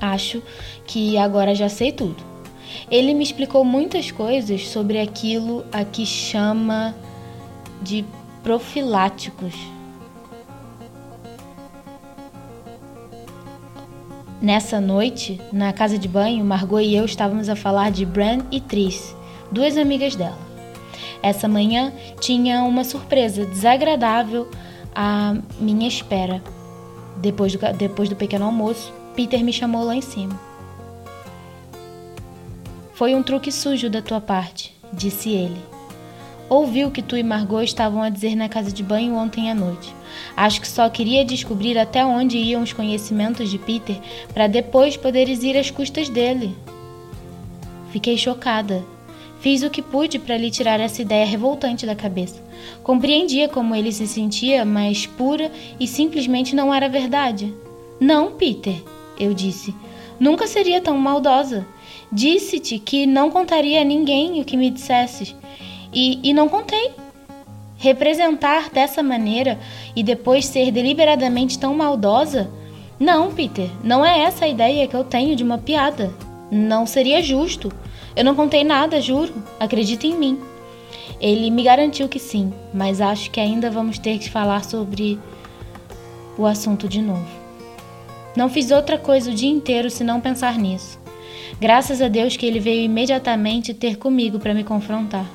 [0.00, 0.42] Acho
[0.86, 2.16] que agora já sei tudo.
[2.90, 6.94] Ele me explicou muitas coisas sobre aquilo a que chama
[7.82, 8.04] de
[8.42, 9.54] profiláticos
[14.44, 18.60] Nessa noite, na casa de banho, Margot e eu estávamos a falar de Bran e
[18.60, 19.16] Tris,
[19.50, 20.36] duas amigas dela.
[21.22, 24.46] Essa manhã tinha uma surpresa desagradável
[24.94, 26.44] à minha espera.
[27.16, 30.38] Depois do, depois do pequeno almoço, Peter me chamou lá em cima.
[32.92, 35.73] Foi um truque sujo da tua parte, disse ele.
[36.54, 39.54] Ouvi o que tu e Margot estavam a dizer na casa de banho ontem à
[39.56, 39.92] noite.
[40.36, 43.96] Acho que só queria descobrir até onde iam os conhecimentos de Peter
[44.32, 46.54] para depois poderes ir às custas dele.
[47.90, 48.84] Fiquei chocada.
[49.40, 52.40] Fiz o que pude para lhe tirar essa ideia revoltante da cabeça.
[52.84, 57.52] Compreendia como ele se sentia, mas pura e simplesmente não era verdade.
[57.98, 58.80] Não, Peter,
[59.18, 59.74] eu disse.
[60.20, 61.66] Nunca seria tão maldosa.
[62.12, 65.34] Disse-te que não contaria a ninguém o que me dissesses.
[65.94, 66.92] E, e não contei.
[67.76, 69.58] Representar dessa maneira
[69.94, 72.50] e depois ser deliberadamente tão maldosa?
[72.98, 76.12] Não, Peter, não é essa a ideia que eu tenho de uma piada.
[76.50, 77.72] Não seria justo.
[78.16, 79.34] Eu não contei nada, juro.
[79.58, 80.38] Acredita em mim.
[81.20, 85.18] Ele me garantiu que sim, mas acho que ainda vamos ter que falar sobre
[86.36, 87.26] o assunto de novo.
[88.36, 90.98] Não fiz outra coisa o dia inteiro senão pensar nisso.
[91.60, 95.26] Graças a Deus que ele veio imediatamente ter comigo para me confrontar.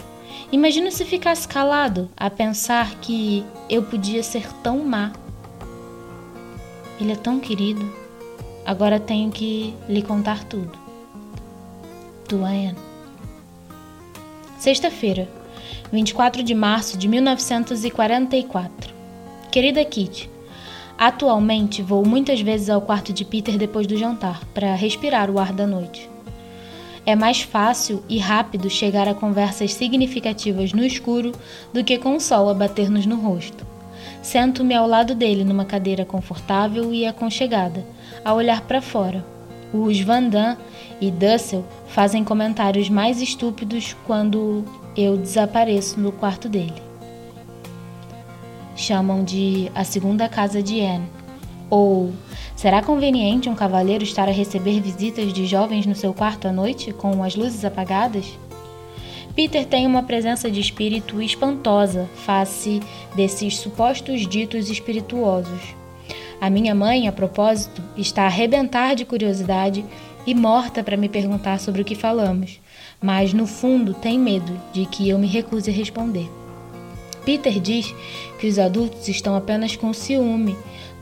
[0.52, 5.12] Imagina se ficasse calado a pensar que eu podia ser tão má.
[7.00, 7.88] Ele é tão querido.
[8.66, 10.72] Agora tenho que lhe contar tudo.
[12.28, 12.76] Duane.
[14.58, 15.30] Sexta-feira,
[15.92, 18.92] 24 de março de 1944.
[19.52, 20.32] Querida Kitty,
[20.98, 25.54] atualmente vou muitas vezes ao quarto de Peter depois do jantar para respirar o ar
[25.54, 26.09] da noite.
[27.06, 31.32] É mais fácil e rápido chegar a conversas significativas no escuro
[31.74, 33.66] do que com o sol a bater-nos no rosto.
[34.22, 37.86] Sento-me ao lado dele numa cadeira confortável e aconchegada,
[38.24, 39.26] a olhar para fora.
[39.74, 40.58] Os Van Damme
[41.00, 46.82] e Dussel fazem comentários mais estúpidos quando eu desapareço no quarto dele.
[48.76, 51.08] Chamam de a segunda casa de Anne,
[51.70, 52.12] ou
[52.60, 56.91] Será conveniente um cavaleiro estar a receber visitas de jovens no seu quarto à noite,
[56.91, 58.38] com as luzes apagadas?
[59.34, 62.82] Peter tem uma presença de espírito espantosa face
[63.15, 65.74] desses supostos ditos espirituosos.
[66.41, 69.86] A minha mãe, a propósito, está a arrebentar de curiosidade
[70.28, 72.60] e morta para me perguntar sobre o que falamos,
[73.02, 76.30] mas no fundo tem medo de que eu me recuse a responder.
[77.24, 77.95] Peter diz
[78.38, 80.58] que os adultos estão apenas com ciúme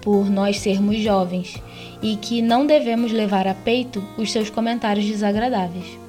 [0.08, 1.62] por nós sermos jovens
[2.02, 6.00] e que não devemos levar a peito os seus comentários desagradáveis.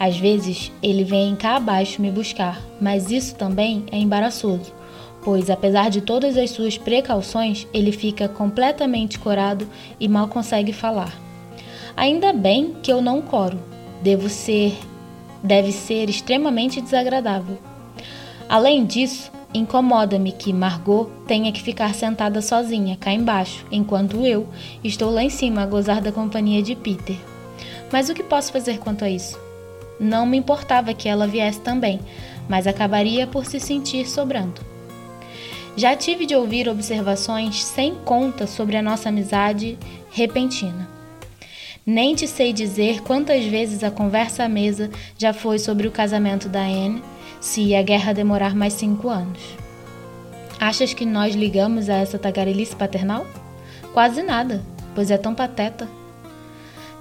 [0.00, 4.74] Às vezes ele vem cá abaixo me buscar, mas isso também é embaraçoso,
[5.22, 9.68] pois apesar de todas as suas precauções, ele fica completamente corado
[10.00, 11.16] e mal consegue falar.
[11.96, 13.60] Ainda bem que eu não coro.
[14.02, 14.76] Devo ser
[15.40, 17.58] deve ser extremamente desagradável.
[18.48, 24.48] Além disso, Incomoda-me que Margot tenha que ficar sentada sozinha cá embaixo, enquanto eu
[24.84, 27.16] estou lá em cima a gozar da companhia de Peter.
[27.90, 29.38] Mas o que posso fazer quanto a isso?
[29.98, 32.00] Não me importava que ela viesse também,
[32.48, 34.60] mas acabaria por se sentir sobrando.
[35.76, 39.78] Já tive de ouvir observações sem conta sobre a nossa amizade
[40.10, 40.88] repentina.
[41.84, 46.48] Nem te sei dizer quantas vezes a conversa à mesa já foi sobre o casamento
[46.48, 47.02] da Anne
[47.40, 49.40] se a guerra demorar mais cinco anos.
[50.58, 53.26] Achas que nós ligamos a essa tagarelice paternal?
[53.92, 54.62] Quase nada,
[54.94, 55.88] pois é tão pateta.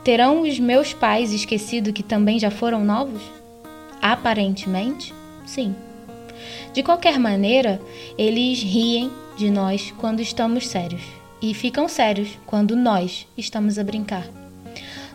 [0.03, 3.21] Terão os meus pais esquecido que também já foram novos?
[4.01, 5.13] Aparentemente,
[5.45, 5.73] sim.
[6.73, 7.81] De qualquer maneira,
[8.17, 11.01] eles riem de nós quando estamos sérios
[11.41, 14.27] e ficam sérios quando nós estamos a brincar.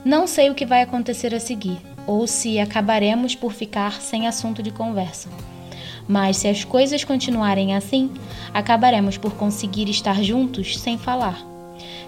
[0.05, 1.79] Não sei o que vai acontecer a seguir,
[2.11, 5.29] ou se acabaremos por ficar sem assunto de conversa.
[6.09, 8.11] Mas se as coisas continuarem assim,
[8.53, 11.41] acabaremos por conseguir estar juntos sem falar.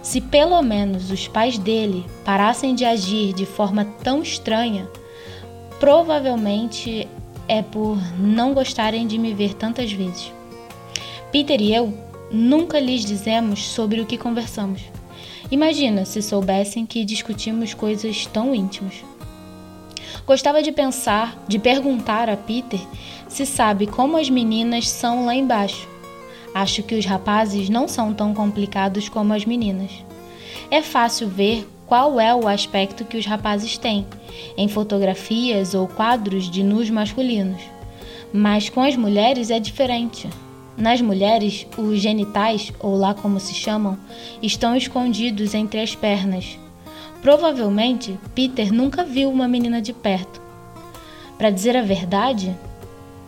[0.02, 4.90] Se pelo menos os pais dele parassem de agir de forma tão estranha,
[5.78, 7.06] provavelmente
[7.46, 10.32] é por não gostarem de me ver tantas vezes.
[11.30, 11.96] Peter e eu
[12.28, 14.82] nunca lhes dizemos sobre o que conversamos.
[15.48, 19.11] Imagina se soubessem que discutimos coisas tão íntimas.
[20.26, 22.80] Gostava de pensar, de perguntar a Peter
[23.28, 25.88] se sabe como as meninas são lá embaixo.
[26.54, 29.90] Acho que os rapazes não são tão complicados como as meninas.
[30.70, 34.06] É fácil ver qual é o aspecto que os rapazes têm,
[34.56, 37.60] em fotografias ou quadros de nus masculinos.
[38.32, 40.28] Mas com as mulheres é diferente.
[40.76, 43.98] Nas mulheres, os genitais, ou lá como se chamam,
[44.42, 46.58] estão escondidos entre as pernas,
[47.22, 50.42] Provavelmente, Peter nunca viu uma menina de perto.
[51.38, 52.54] Para dizer a verdade,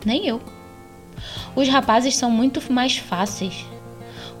[0.05, 0.41] nem eu.
[1.55, 3.65] Os rapazes são muito mais fáceis.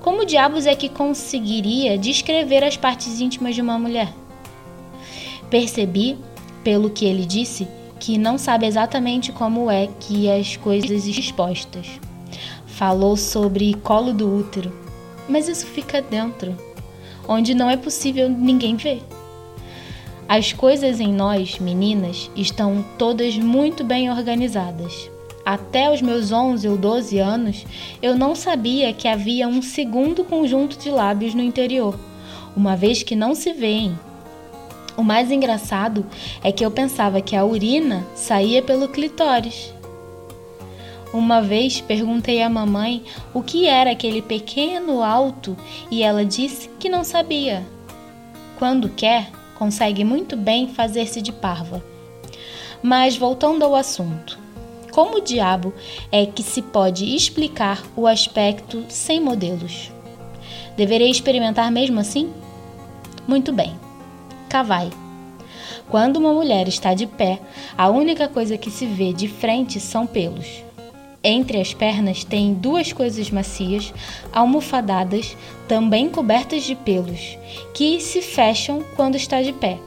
[0.01, 4.13] Como diabos é que conseguiria descrever as partes íntimas de uma mulher?
[5.49, 6.17] Percebi,
[6.61, 7.65] pelo que ele disse,
[7.97, 11.87] que não sabe exatamente como é que as coisas expostas.
[12.67, 14.71] Falou sobre colo do útero,
[15.29, 16.57] mas isso fica dentro,
[17.25, 19.01] onde não é possível ninguém ver.
[20.27, 25.09] As coisas em nós, meninas, estão todas muito bem organizadas.
[25.45, 27.63] Até os meus 11 ou 12 anos,
[28.01, 31.99] eu não sabia que havia um segundo conjunto de lábios no interior,
[32.57, 33.95] uma vez que não se veem.
[34.97, 36.03] O mais engraçado
[36.43, 39.71] é que eu pensava que a urina saía pelo clitóris.
[41.13, 45.55] Uma vez perguntei à mamãe o que era aquele pequeno alto
[45.91, 47.63] e ela disse que não sabia.
[48.57, 51.83] Quando quer, consegue muito bem fazer-se de parva.
[52.83, 54.37] Mas voltando ao assunto.
[54.91, 55.73] como o diabo
[56.09, 59.91] é que se pode explicar o aspecto sem modelos?
[60.77, 62.31] Deverei experimentar mesmo assim?
[63.27, 63.77] Muito bem.
[64.47, 64.89] Cá vai.
[65.89, 67.39] Quando uma mulher está de pé,
[67.77, 70.63] a única coisa que se vê de frente são pelos.
[71.27, 73.91] Entre as pernas tem duas coisas macias,
[74.31, 75.35] almofadadas,
[75.67, 77.35] também cobertas de pelos,
[77.73, 79.79] que se fecham quando está de pé,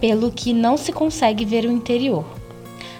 [0.00, 2.24] pelo que não se consegue ver o interior.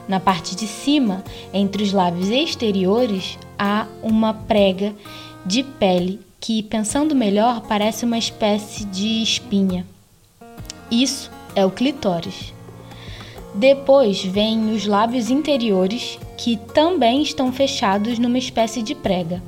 [0.09, 1.23] Na parte de cima,
[1.55, 4.93] entre os lábios exteriores, há uma prega
[5.47, 9.87] de pele que, pensando melhor, parece uma espécie de espinha.
[10.91, 12.58] Isso é o clitóris.
[13.55, 19.43] Depois vêm os lábios interiores, que também estão fechados numa espécie de prega.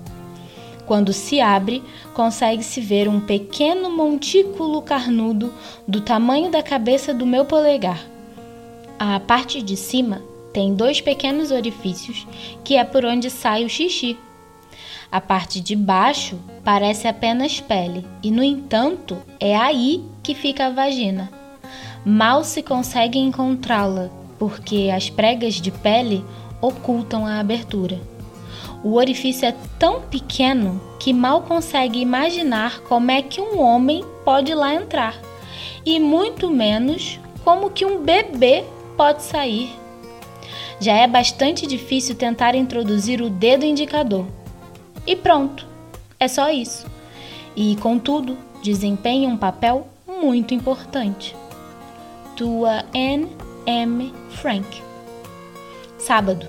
[0.86, 1.82] Quando se abre,
[2.14, 5.54] consegue-se ver um pequeno montículo carnudo
[5.86, 8.04] do tamanho da cabeça do meu polegar.
[8.98, 10.20] A parte de cima
[10.52, 12.26] tem dois pequenos orifícios,
[12.64, 14.18] que é por onde sai o xixi.
[15.12, 20.70] A parte de baixo parece apenas pele, e no entanto é aí que fica a
[20.70, 21.39] vagina.
[22.04, 26.24] Mal se consegue encontrá-la, porque as pregas de pele
[26.58, 28.00] ocultam a abertura.
[28.82, 34.54] O orifício é tão pequeno que mal consegue imaginar como é que um homem pode
[34.54, 35.20] lá entrar,
[35.84, 38.64] e muito menos como que um bebê
[38.96, 39.70] pode sair.
[40.80, 44.24] Já é bastante difícil tentar introduzir o dedo indicador.
[45.06, 45.66] E pronto,
[46.18, 46.86] é só isso.
[47.54, 51.36] E, contudo, desempenha um papel muito importante
[52.40, 53.28] tua Anne
[53.66, 54.14] M.
[54.30, 54.82] Frank.
[55.98, 56.48] Sábado,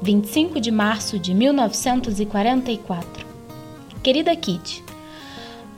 [0.00, 3.26] 25 de março de 1944.
[4.00, 4.84] Querida Kitty,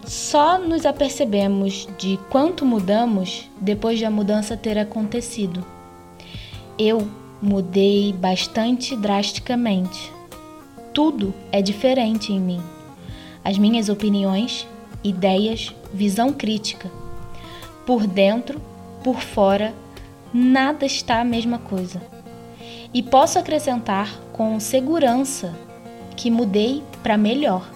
[0.05, 5.65] só nos apercebemos de quanto mudamos depois de a mudança ter acontecido.
[6.79, 7.09] Eu
[7.41, 10.13] mudei bastante drasticamente.
[10.93, 12.61] Tudo é diferente em mim.
[13.43, 14.69] As minhas opiniões,
[15.03, 16.93] ideias, visão crítica.
[17.87, 18.61] Por dentro,
[19.07, 19.73] por fora,
[20.35, 22.03] nada está a mesma coisa.
[22.93, 25.55] E posso acrescentar com segurança
[26.17, 27.71] que mudei para melhor.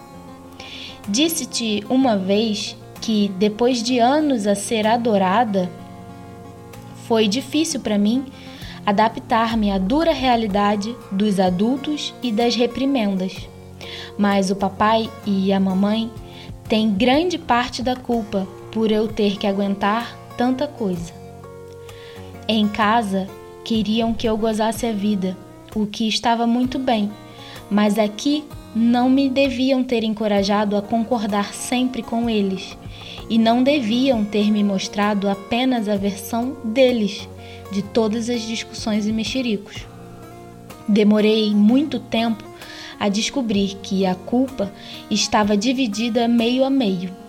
[1.09, 5.71] Disse-te uma vez que, depois de anos a ser adorada,
[7.07, 8.27] foi difícil para mim
[8.85, 13.37] adaptar-me à dura realidade dos adultos e das reprimendas.
[14.19, 16.11] Mas o papai e a mamãe
[16.69, 21.20] têm grande parte da culpa por eu ter que aguentar tanta coisa.
[22.53, 23.29] Em casa,
[23.65, 25.37] queriam que eu gozasse a vida,
[25.73, 27.09] o que estava muito bem,
[27.71, 28.43] mas aqui
[28.75, 32.77] não me deviam ter encorajado a concordar sempre com eles
[33.29, 37.29] e não deviam ter me mostrado apenas a versão deles
[37.71, 39.87] de todas as discussões e mexericos.
[40.89, 42.43] Demorei muito tempo
[42.99, 44.73] a descobrir que a culpa
[45.09, 47.20] estava dividida meio a meio.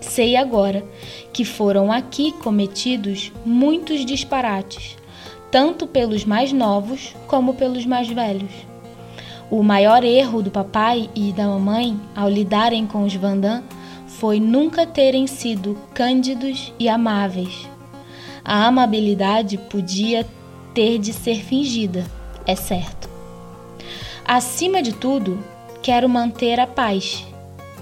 [0.00, 0.84] Sei agora
[1.32, 4.96] que foram aqui cometidos muitos disparates,
[5.50, 8.50] tanto pelos mais novos como pelos mais velhos.
[9.50, 13.62] O maior erro do papai e da mamãe ao lidarem com os Vandam
[14.06, 17.68] foi nunca terem sido cândidos e amáveis.
[18.44, 20.26] A amabilidade podia
[20.72, 22.06] ter de ser fingida,
[22.46, 23.08] é certo.
[24.24, 25.38] Acima de tudo,
[25.82, 27.26] quero manter a paz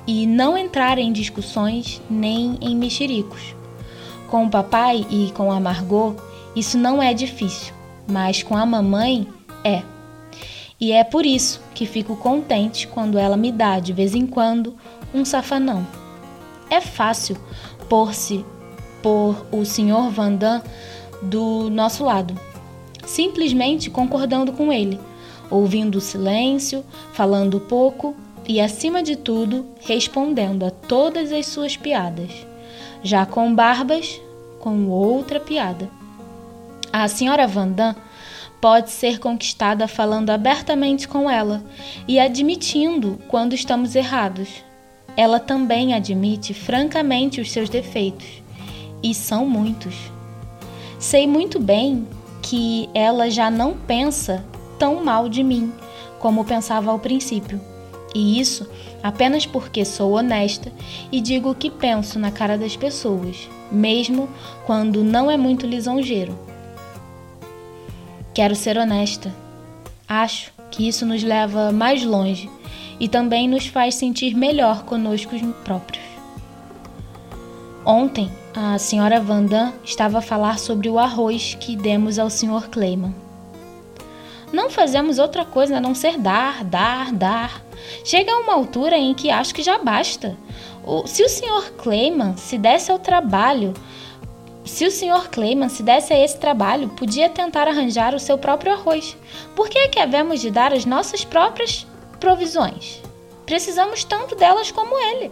[0.09, 3.54] e não entrar em discussões nem em mexericos.
[4.30, 6.16] Com o papai e com a Margot,
[6.56, 7.74] isso não é difícil,
[8.11, 9.28] mas com a mamãe
[9.62, 9.82] é.
[10.80, 14.74] E é por isso que fico contente quando ela me dá, de vez em quando,
[15.12, 15.86] um safanão.
[16.70, 17.36] É fácil
[17.86, 18.42] pôr-se
[19.02, 20.09] por o Sr.
[20.11, 20.62] Vandam
[21.20, 22.34] do nosso lado,
[23.04, 24.98] simplesmente concordando com ele,
[25.50, 26.82] ouvindo o silêncio,
[27.12, 28.16] falando pouco
[28.49, 32.30] e, acima de tudo, respondendo a todas as suas piadas.
[33.03, 34.18] Já com Barbas,
[34.59, 35.88] com outra piada.
[36.90, 37.94] A senhora Vandam
[38.61, 41.62] pode ser conquistada falando abertamente com ela
[42.09, 44.49] e admitindo quando estamos errados.
[45.16, 48.42] Ela também admite francamente os seus defeitos,
[49.03, 49.94] e são muitos.
[50.99, 52.07] Sei muito bem
[52.42, 54.44] que ela já não pensa
[54.78, 55.72] tão mal de mim
[56.18, 57.61] como pensava ao princípio.
[58.14, 58.68] E isso
[59.02, 60.72] apenas porque sou honesta
[61.12, 64.28] e digo o que penso na cara das pessoas, mesmo
[64.66, 66.38] quando não é muito lisonjeiro.
[68.34, 69.34] Quero ser honesta.
[70.09, 72.48] Acho que isso nos leva mais longe
[73.00, 75.34] e também nos faz sentir melhor conosco
[75.64, 76.04] próprios.
[77.84, 82.68] Ontem, a senhora Vandam estava a falar sobre o arroz que demos ao Sr.
[82.70, 83.14] Clayman.
[84.52, 87.68] não fazemos outra coisa a não ser dar, dar, dar.
[88.05, 90.37] Chega a uma altura em que acho que já basta.
[90.85, 91.72] O, se o Sr.
[91.76, 93.74] Clayman se desse ao trabalho,
[94.64, 95.29] se o Sr.
[95.31, 99.16] Clayman se desse a esse trabalho, podia tentar arranjar o seu próprio arroz.
[99.57, 101.87] Por que é que havemos de dar as nossas próprias
[102.20, 103.01] provisões?
[103.47, 105.31] Precisamos tanto delas como ele.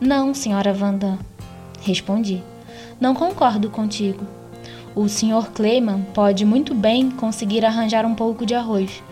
[0.00, 1.18] Não, senhora Wanda,
[1.82, 2.42] respondi.
[2.98, 4.39] Não concordo contigo.
[4.94, 5.50] O Sr.
[5.54, 9.02] Clayman pode muito bem conseguir arranjar um pouco de arroz,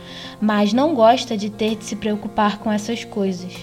[0.40, 3.54] mas não gosta de ter de se preocupar com essas coisas.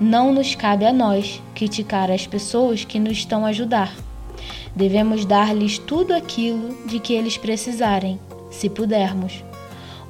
[0.00, 3.94] Não nos cabe a nós criticar as pessoas que nos estão a ajudar.
[4.74, 8.18] Devemos dar-lhes tudo aquilo de que eles precisarem,
[8.50, 9.44] se pudermos.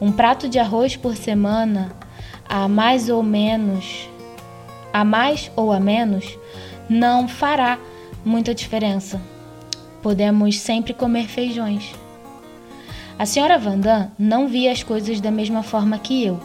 [0.01, 1.93] Um prato de arroz por semana,
[2.49, 4.09] a mais ou menos,
[4.91, 6.39] a mais ou a menos,
[6.89, 7.79] não fará
[8.25, 9.34] muita diferença.
[10.05, 11.95] Podemos sempre comer feijões.
[13.19, 16.39] A senhora Vandam não via as coisas da mesma forma que eu,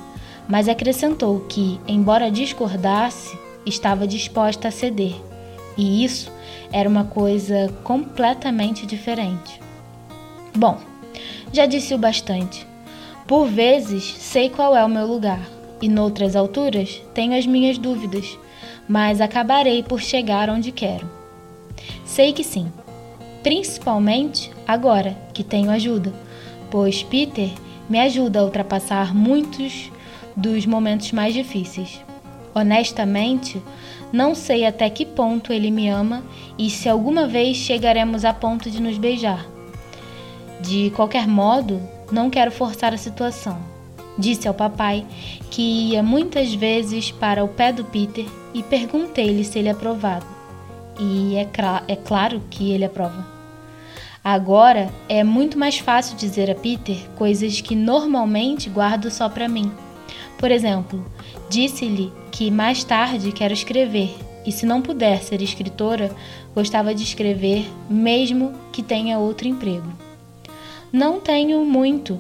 [0.47, 5.14] mas acrescentou que, embora discordasse, estava disposta a ceder.
[5.78, 6.32] E isso
[6.72, 9.60] era uma coisa completamente diferente.
[10.55, 10.78] Bom,
[11.51, 12.66] já disse o bastante.
[13.28, 15.41] Por vezes sei qual é o meu lugar,
[15.82, 18.39] e noutras alturas tenho as minhas dúvidas,
[18.88, 21.20] mas acabarei por chegar onde quero.
[22.05, 22.72] Sei que sim,
[23.43, 26.13] principalmente agora que tenho ajuda,
[26.69, 27.49] pois Peter
[27.89, 29.91] me ajuda a ultrapassar muitos
[30.35, 31.99] dos momentos mais difíceis.
[32.53, 33.61] Honestamente,
[34.11, 36.23] não sei até que ponto ele me ama
[36.57, 39.45] e se alguma vez chegaremos a ponto de nos beijar.
[40.59, 41.81] De qualquer modo,
[42.11, 43.57] não quero forçar a situação.
[44.17, 45.05] Disse ao papai
[45.49, 50.38] que ia muitas vezes para o pé do Peter e perguntei-lhe se ele aprovava.
[50.99, 51.47] E é,
[51.87, 53.25] é claro que ele aprova.
[54.23, 59.71] Agora é muito mais fácil dizer a Peter coisas que normalmente guardo só para mim.
[60.37, 61.05] Por exemplo,
[61.49, 64.13] disse-lhe que mais tarde quero escrever
[64.45, 66.13] e, se não puder ser escritora,
[66.53, 69.91] gostava de escrever, mesmo que tenha outro emprego.
[70.91, 72.19] Não tenho muito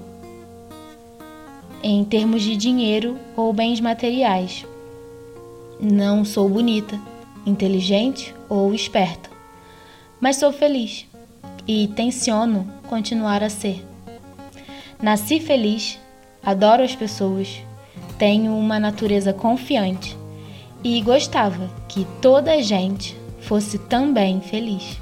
[1.81, 4.65] em termos de dinheiro ou bens materiais.
[5.79, 6.99] Não sou bonita,
[7.45, 9.29] inteligente ou esperta,
[10.19, 11.05] mas sou feliz
[11.67, 13.85] e tenciono continuar a ser.
[15.01, 15.99] Nasci feliz,
[16.43, 17.61] adoro as pessoas,
[18.17, 20.17] tenho uma natureza confiante
[20.83, 24.99] e gostava que toda a gente fosse também feliz.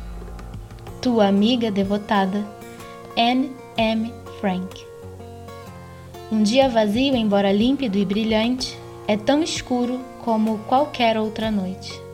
[1.01, 2.45] Tua amiga devotada,
[3.17, 4.13] Anne M.
[4.39, 4.85] Frank.
[6.31, 8.77] Um dia vazio, embora límpido e brilhante,
[9.07, 12.06] é tão escuro como qualquer outra noite.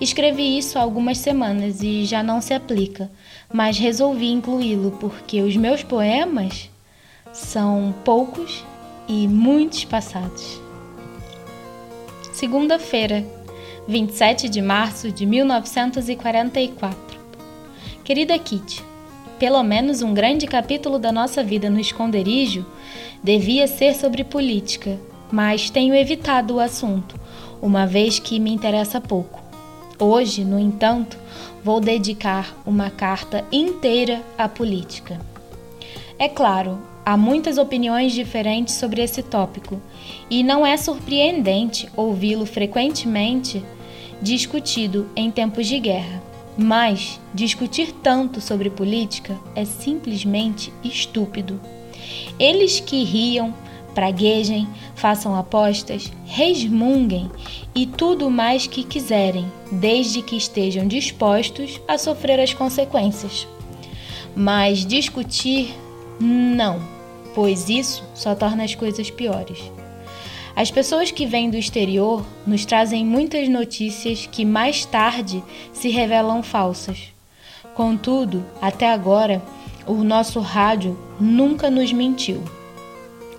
[0.00, 3.10] Escrevi isso há algumas semanas e já não se aplica,
[3.52, 6.68] mas resolvi incluí-lo porque os meus poemas
[7.32, 8.62] são poucos
[9.08, 10.60] e muito espaçados.
[12.32, 13.24] Segunda-feira,
[13.88, 17.18] 27 de março de 1944.
[18.04, 18.84] Querida Kitty,
[19.38, 22.66] pelo menos um grande capítulo da nossa vida no esconderijo
[23.22, 24.98] devia ser sobre política,
[25.32, 27.18] mas tenho evitado o assunto,
[27.62, 29.35] uma vez que me interessa pouco.
[29.98, 31.16] Hoje, no entanto,
[31.64, 35.18] vou dedicar uma carta inteira à política.
[36.18, 39.80] É claro, há muitas opiniões diferentes sobre esse tópico,
[40.28, 43.64] e não é surpreendente ouvi-lo frequentemente
[44.20, 46.22] discutido em tempos de guerra.
[46.58, 51.58] Mas discutir tanto sobre política é simplesmente estúpido.
[52.38, 53.54] Eles que riam
[53.94, 57.30] praguejem, façam apostas, resmunguem
[57.74, 63.46] e tudo mais que quiserem, desde que estejam dispostos a sofrer as consequências.
[64.34, 65.72] Mas discutir,
[66.18, 66.80] não,
[67.34, 69.62] pois isso só torna as coisas piores.
[70.56, 76.42] As pessoas que vêm do exterior nos trazem muitas notícias que mais tarde se revelam
[76.42, 77.12] falsas.
[77.74, 79.42] Contudo, até agora,
[79.86, 82.42] o nosso rádio nunca nos mentiu.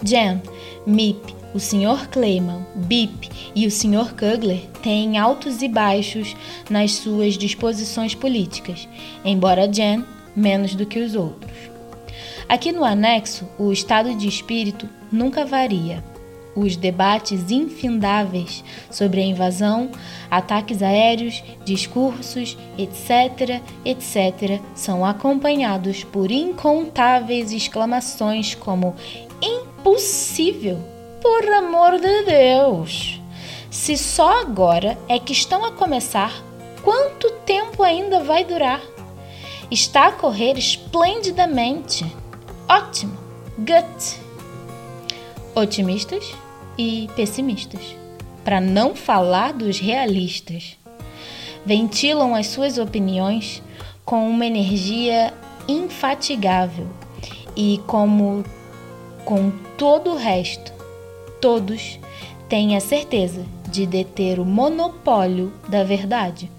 [0.03, 0.43] Jen,
[0.86, 2.07] Mip, o Sr.
[2.11, 4.13] Clayman, Bip e o Sr.
[4.13, 6.35] Kugler têm altos e baixos
[6.69, 8.87] nas suas disposições políticas,
[9.23, 10.03] embora Jen
[10.35, 11.51] menos do que os outros.
[12.47, 16.03] Aqui no anexo, o estado de espírito nunca varia.
[16.55, 19.91] Os debates infindáveis sobre a invasão,
[20.31, 28.95] ataques aéreos, discursos, etc., etc., são acompanhados por incontáveis exclamações como
[29.41, 30.96] impossível!
[31.22, 33.22] Por amor de Deus!
[33.70, 36.34] Se só agora é que estão a começar,
[36.84, 38.82] quanto tempo ainda vai durar?
[39.70, 42.05] Está a correr esplendidamente.
[42.70, 43.28] Ótimo!
[43.57, 44.20] gut.
[45.55, 46.32] Otimistas
[46.78, 47.82] e pessimistas,
[48.43, 50.78] para não falar dos realistas.
[51.65, 53.63] Ventilam as suas opiniões
[54.05, 55.34] com uma energia
[55.68, 56.88] infatigável
[57.55, 58.43] e, como
[59.26, 60.72] com todo o resto,
[61.41, 61.99] todos
[62.49, 66.49] têm a certeza de deter o monopólio da verdade.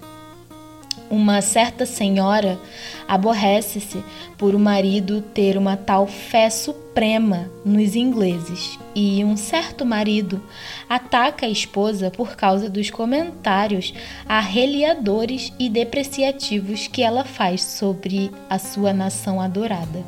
[1.09, 2.59] Uma certa senhora
[3.07, 4.03] aborrece-se
[4.37, 10.39] por o marido ter uma tal fé suprema nos ingleses, e um certo marido
[10.87, 13.91] ataca a esposa por causa dos comentários
[14.27, 20.05] arreliadores e depreciativos que ela faz sobre a sua nação adorada.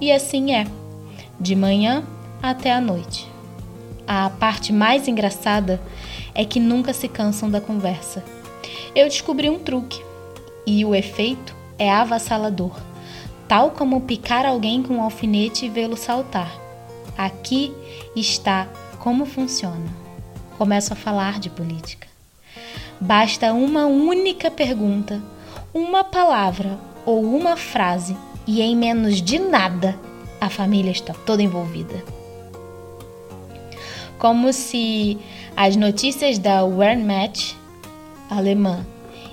[0.00, 0.64] E assim é,
[1.40, 2.04] de manhã
[2.40, 3.27] até a noite.
[4.08, 5.80] A parte mais engraçada
[6.34, 8.24] é que nunca se cansam da conversa
[8.94, 10.02] eu descobri um truque
[10.66, 12.76] e o efeito é avassalador,
[13.46, 16.52] tal como picar alguém com um alfinete e vê-lo saltar.
[17.16, 17.72] Aqui
[18.16, 18.66] está
[18.98, 19.86] como funciona.
[20.56, 22.08] Começo a falar de política.
[23.00, 25.22] Basta uma única pergunta,
[25.72, 29.96] uma palavra ou uma frase e em menos de nada
[30.40, 32.17] a família está toda envolvida.
[34.18, 35.16] Como se
[35.56, 37.56] as notícias da Wehrmacht
[38.28, 38.84] alemã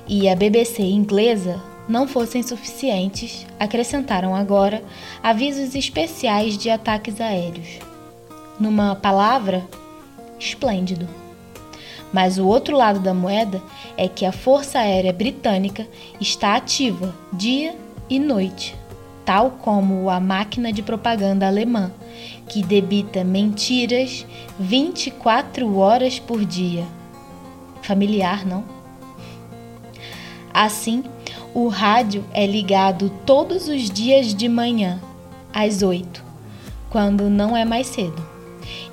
[0.08, 4.84] e a BBC inglesa não fossem suficientes, acrescentaram agora
[5.24, 7.80] avisos especiais de ataques aéreos.
[8.60, 9.66] Numa palavra,
[10.40, 11.08] esplêndido.
[12.14, 13.62] Mas o outro lado da moeda
[13.98, 15.88] é que a Força Aérea Britânica
[16.22, 17.76] está ativa dia
[18.10, 18.76] e noite,
[19.26, 21.92] tal como a máquina de propaganda alemã,
[22.48, 24.26] que debita mentiras
[24.60, 26.86] 24 horas por dia.
[27.82, 28.64] Familiar, não?
[30.54, 31.04] Assim,
[31.54, 35.02] o rádio é ligado todos os dias de manhã,
[35.54, 36.24] às 8,
[36.90, 38.24] quando não é mais cedo,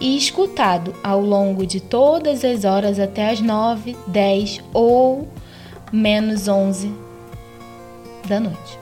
[0.00, 5.28] e escutado ao longo de todas as horas até as 9, 10 ou
[5.92, 6.92] menos 11
[8.26, 8.81] da noite.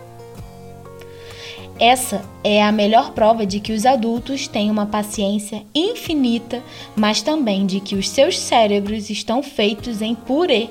[1.80, 6.62] Essa é a melhor prova de que os adultos têm uma paciência infinita,
[6.94, 10.68] mas também de que os seus cérebros estão feitos em purê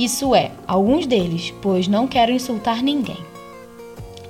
[0.00, 3.18] isso é, alguns deles, pois não quero insultar ninguém.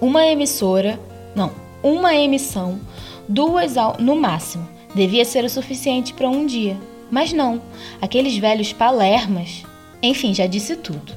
[0.01, 0.99] Uma emissora,
[1.33, 2.81] não, uma emissão,
[3.29, 6.77] duas ao, no máximo, devia ser o suficiente para um dia.
[7.09, 7.63] Mas não,
[8.03, 9.63] aqueles velhos palermas.
[10.03, 11.13] Enfim, já disse tudo.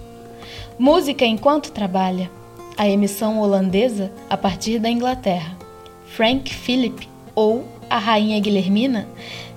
[0.78, 2.30] Música enquanto trabalha.
[2.76, 5.56] A emissão holandesa a partir da Inglaterra.
[6.08, 9.08] Frank Philip ou a Rainha Guilhermina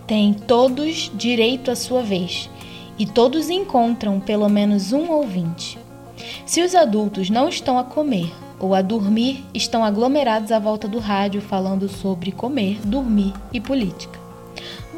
[0.06, 2.50] têm todos direito à sua vez
[2.98, 5.78] e todos encontram pelo menos um ouvinte.
[6.44, 10.98] Se os adultos não estão a comer ou a dormir, estão aglomerados à volta do
[10.98, 14.18] rádio falando sobre comer, dormir e política.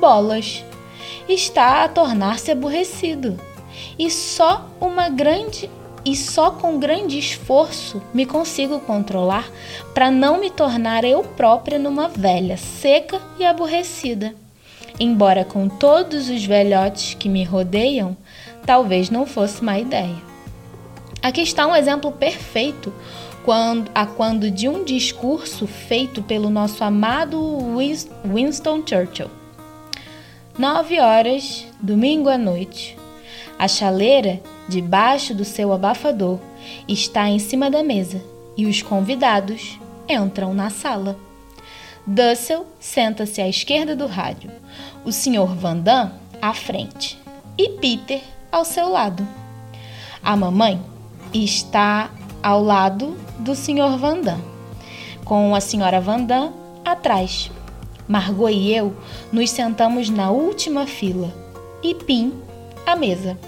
[0.01, 0.65] Bolas
[1.29, 3.39] está a tornar-se aborrecido.
[3.99, 5.71] E só uma grande
[6.11, 9.49] e só com grande esforço me consigo controlar
[9.95, 14.35] para não me tornar eu própria numa velha seca e aborrecida
[15.01, 18.17] embora com todos os velhotes que me rodeiam,
[18.67, 20.17] talvez não fosse má ideia.
[21.23, 22.93] Aqui está um exemplo perfeito
[23.45, 27.59] quando, a quando de um discurso feito pelo nosso amado
[28.25, 29.31] Winston Churchill.
[30.59, 32.98] Nove horas, domingo à noite.
[33.59, 36.39] A chaleira, debaixo do seu abafador,
[36.87, 38.23] está em cima da mesa
[38.57, 41.19] e os convidados entram na sala.
[42.07, 44.51] Dussel senta-se à esquerda do rádio,
[45.05, 45.55] o Sr.
[45.57, 47.19] Vandam à frente
[47.59, 49.27] e Peter ao seu lado.
[50.23, 50.81] A mamãe
[51.35, 52.11] está
[52.43, 53.99] ao lado do Sr.
[53.99, 54.41] Vandam,
[55.25, 56.01] com a Sra.
[56.01, 56.55] Vandam
[56.85, 57.51] atrás.
[58.07, 58.97] Margot e eu
[59.31, 61.35] nos sentamos na última fila
[61.83, 62.33] e Pim
[62.93, 63.39] à mesa.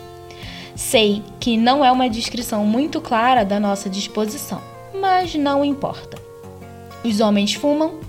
[0.75, 4.61] Sei que não é uma descrição muito clara da nossa disposição,
[4.95, 6.19] mas não importa.
[7.05, 8.01] Os homens fumam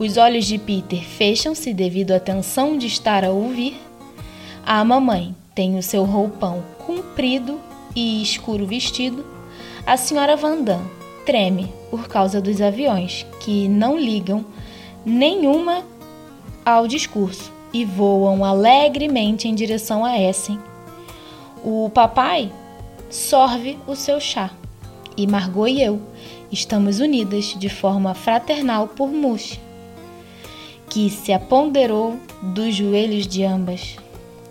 [0.00, 3.78] os olhos de Peter fecham-se devido à tensão de estar a ouvir.
[4.64, 7.60] A mamãe tem o seu roupão comprido
[7.94, 9.26] e escuro vestido.
[9.86, 10.80] A senhora Vandam
[11.26, 14.42] treme por causa dos aviões que não ligam
[15.04, 15.84] nenhuma
[16.64, 20.58] ao discurso e voam alegremente em direção a Essen.
[21.62, 22.50] O papai
[23.10, 24.50] sorve o seu chá
[25.14, 26.00] e Margot e eu
[26.50, 29.60] estamos unidas de forma fraternal por Mush
[30.88, 33.96] que se aponderou dos joelhos de ambas.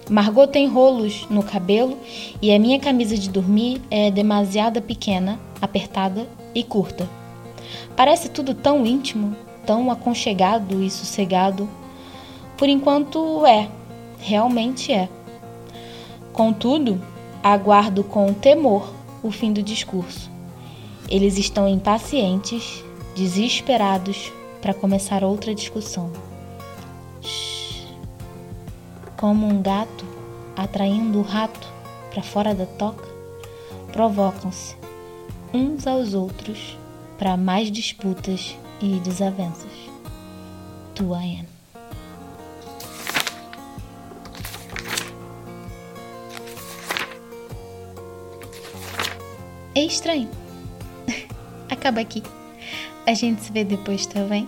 [0.10, 1.98] Margot tem rolos no cabelo
[2.42, 7.10] e a minha camisa de dormir é demasiada pequena, apertada e curta.
[7.96, 9.36] Parece tudo tão íntimo,
[9.66, 11.68] tão aconchegado e sossegado.
[12.56, 13.68] Por enquanto é,
[14.20, 15.10] realmente é.
[16.40, 17.02] Contudo,
[17.44, 20.32] aguardo com temor o fim do discurso.
[21.10, 22.82] Eles estão impacientes,
[23.14, 24.32] desesperados
[24.62, 26.10] para começar outra discussão.
[27.22, 27.84] Shhh.
[29.18, 30.06] Como um gato
[30.56, 31.68] atraindo o rato
[32.10, 33.06] para fora da toca,
[33.92, 34.78] provocam-se
[35.54, 36.78] uns aos outros
[37.18, 39.74] para mais disputas e desavenças.
[40.96, 41.49] Tuayan.
[49.80, 50.28] É estranho.
[51.72, 52.22] Acaba aqui.
[53.08, 54.46] A gente se vê depois, tá bem?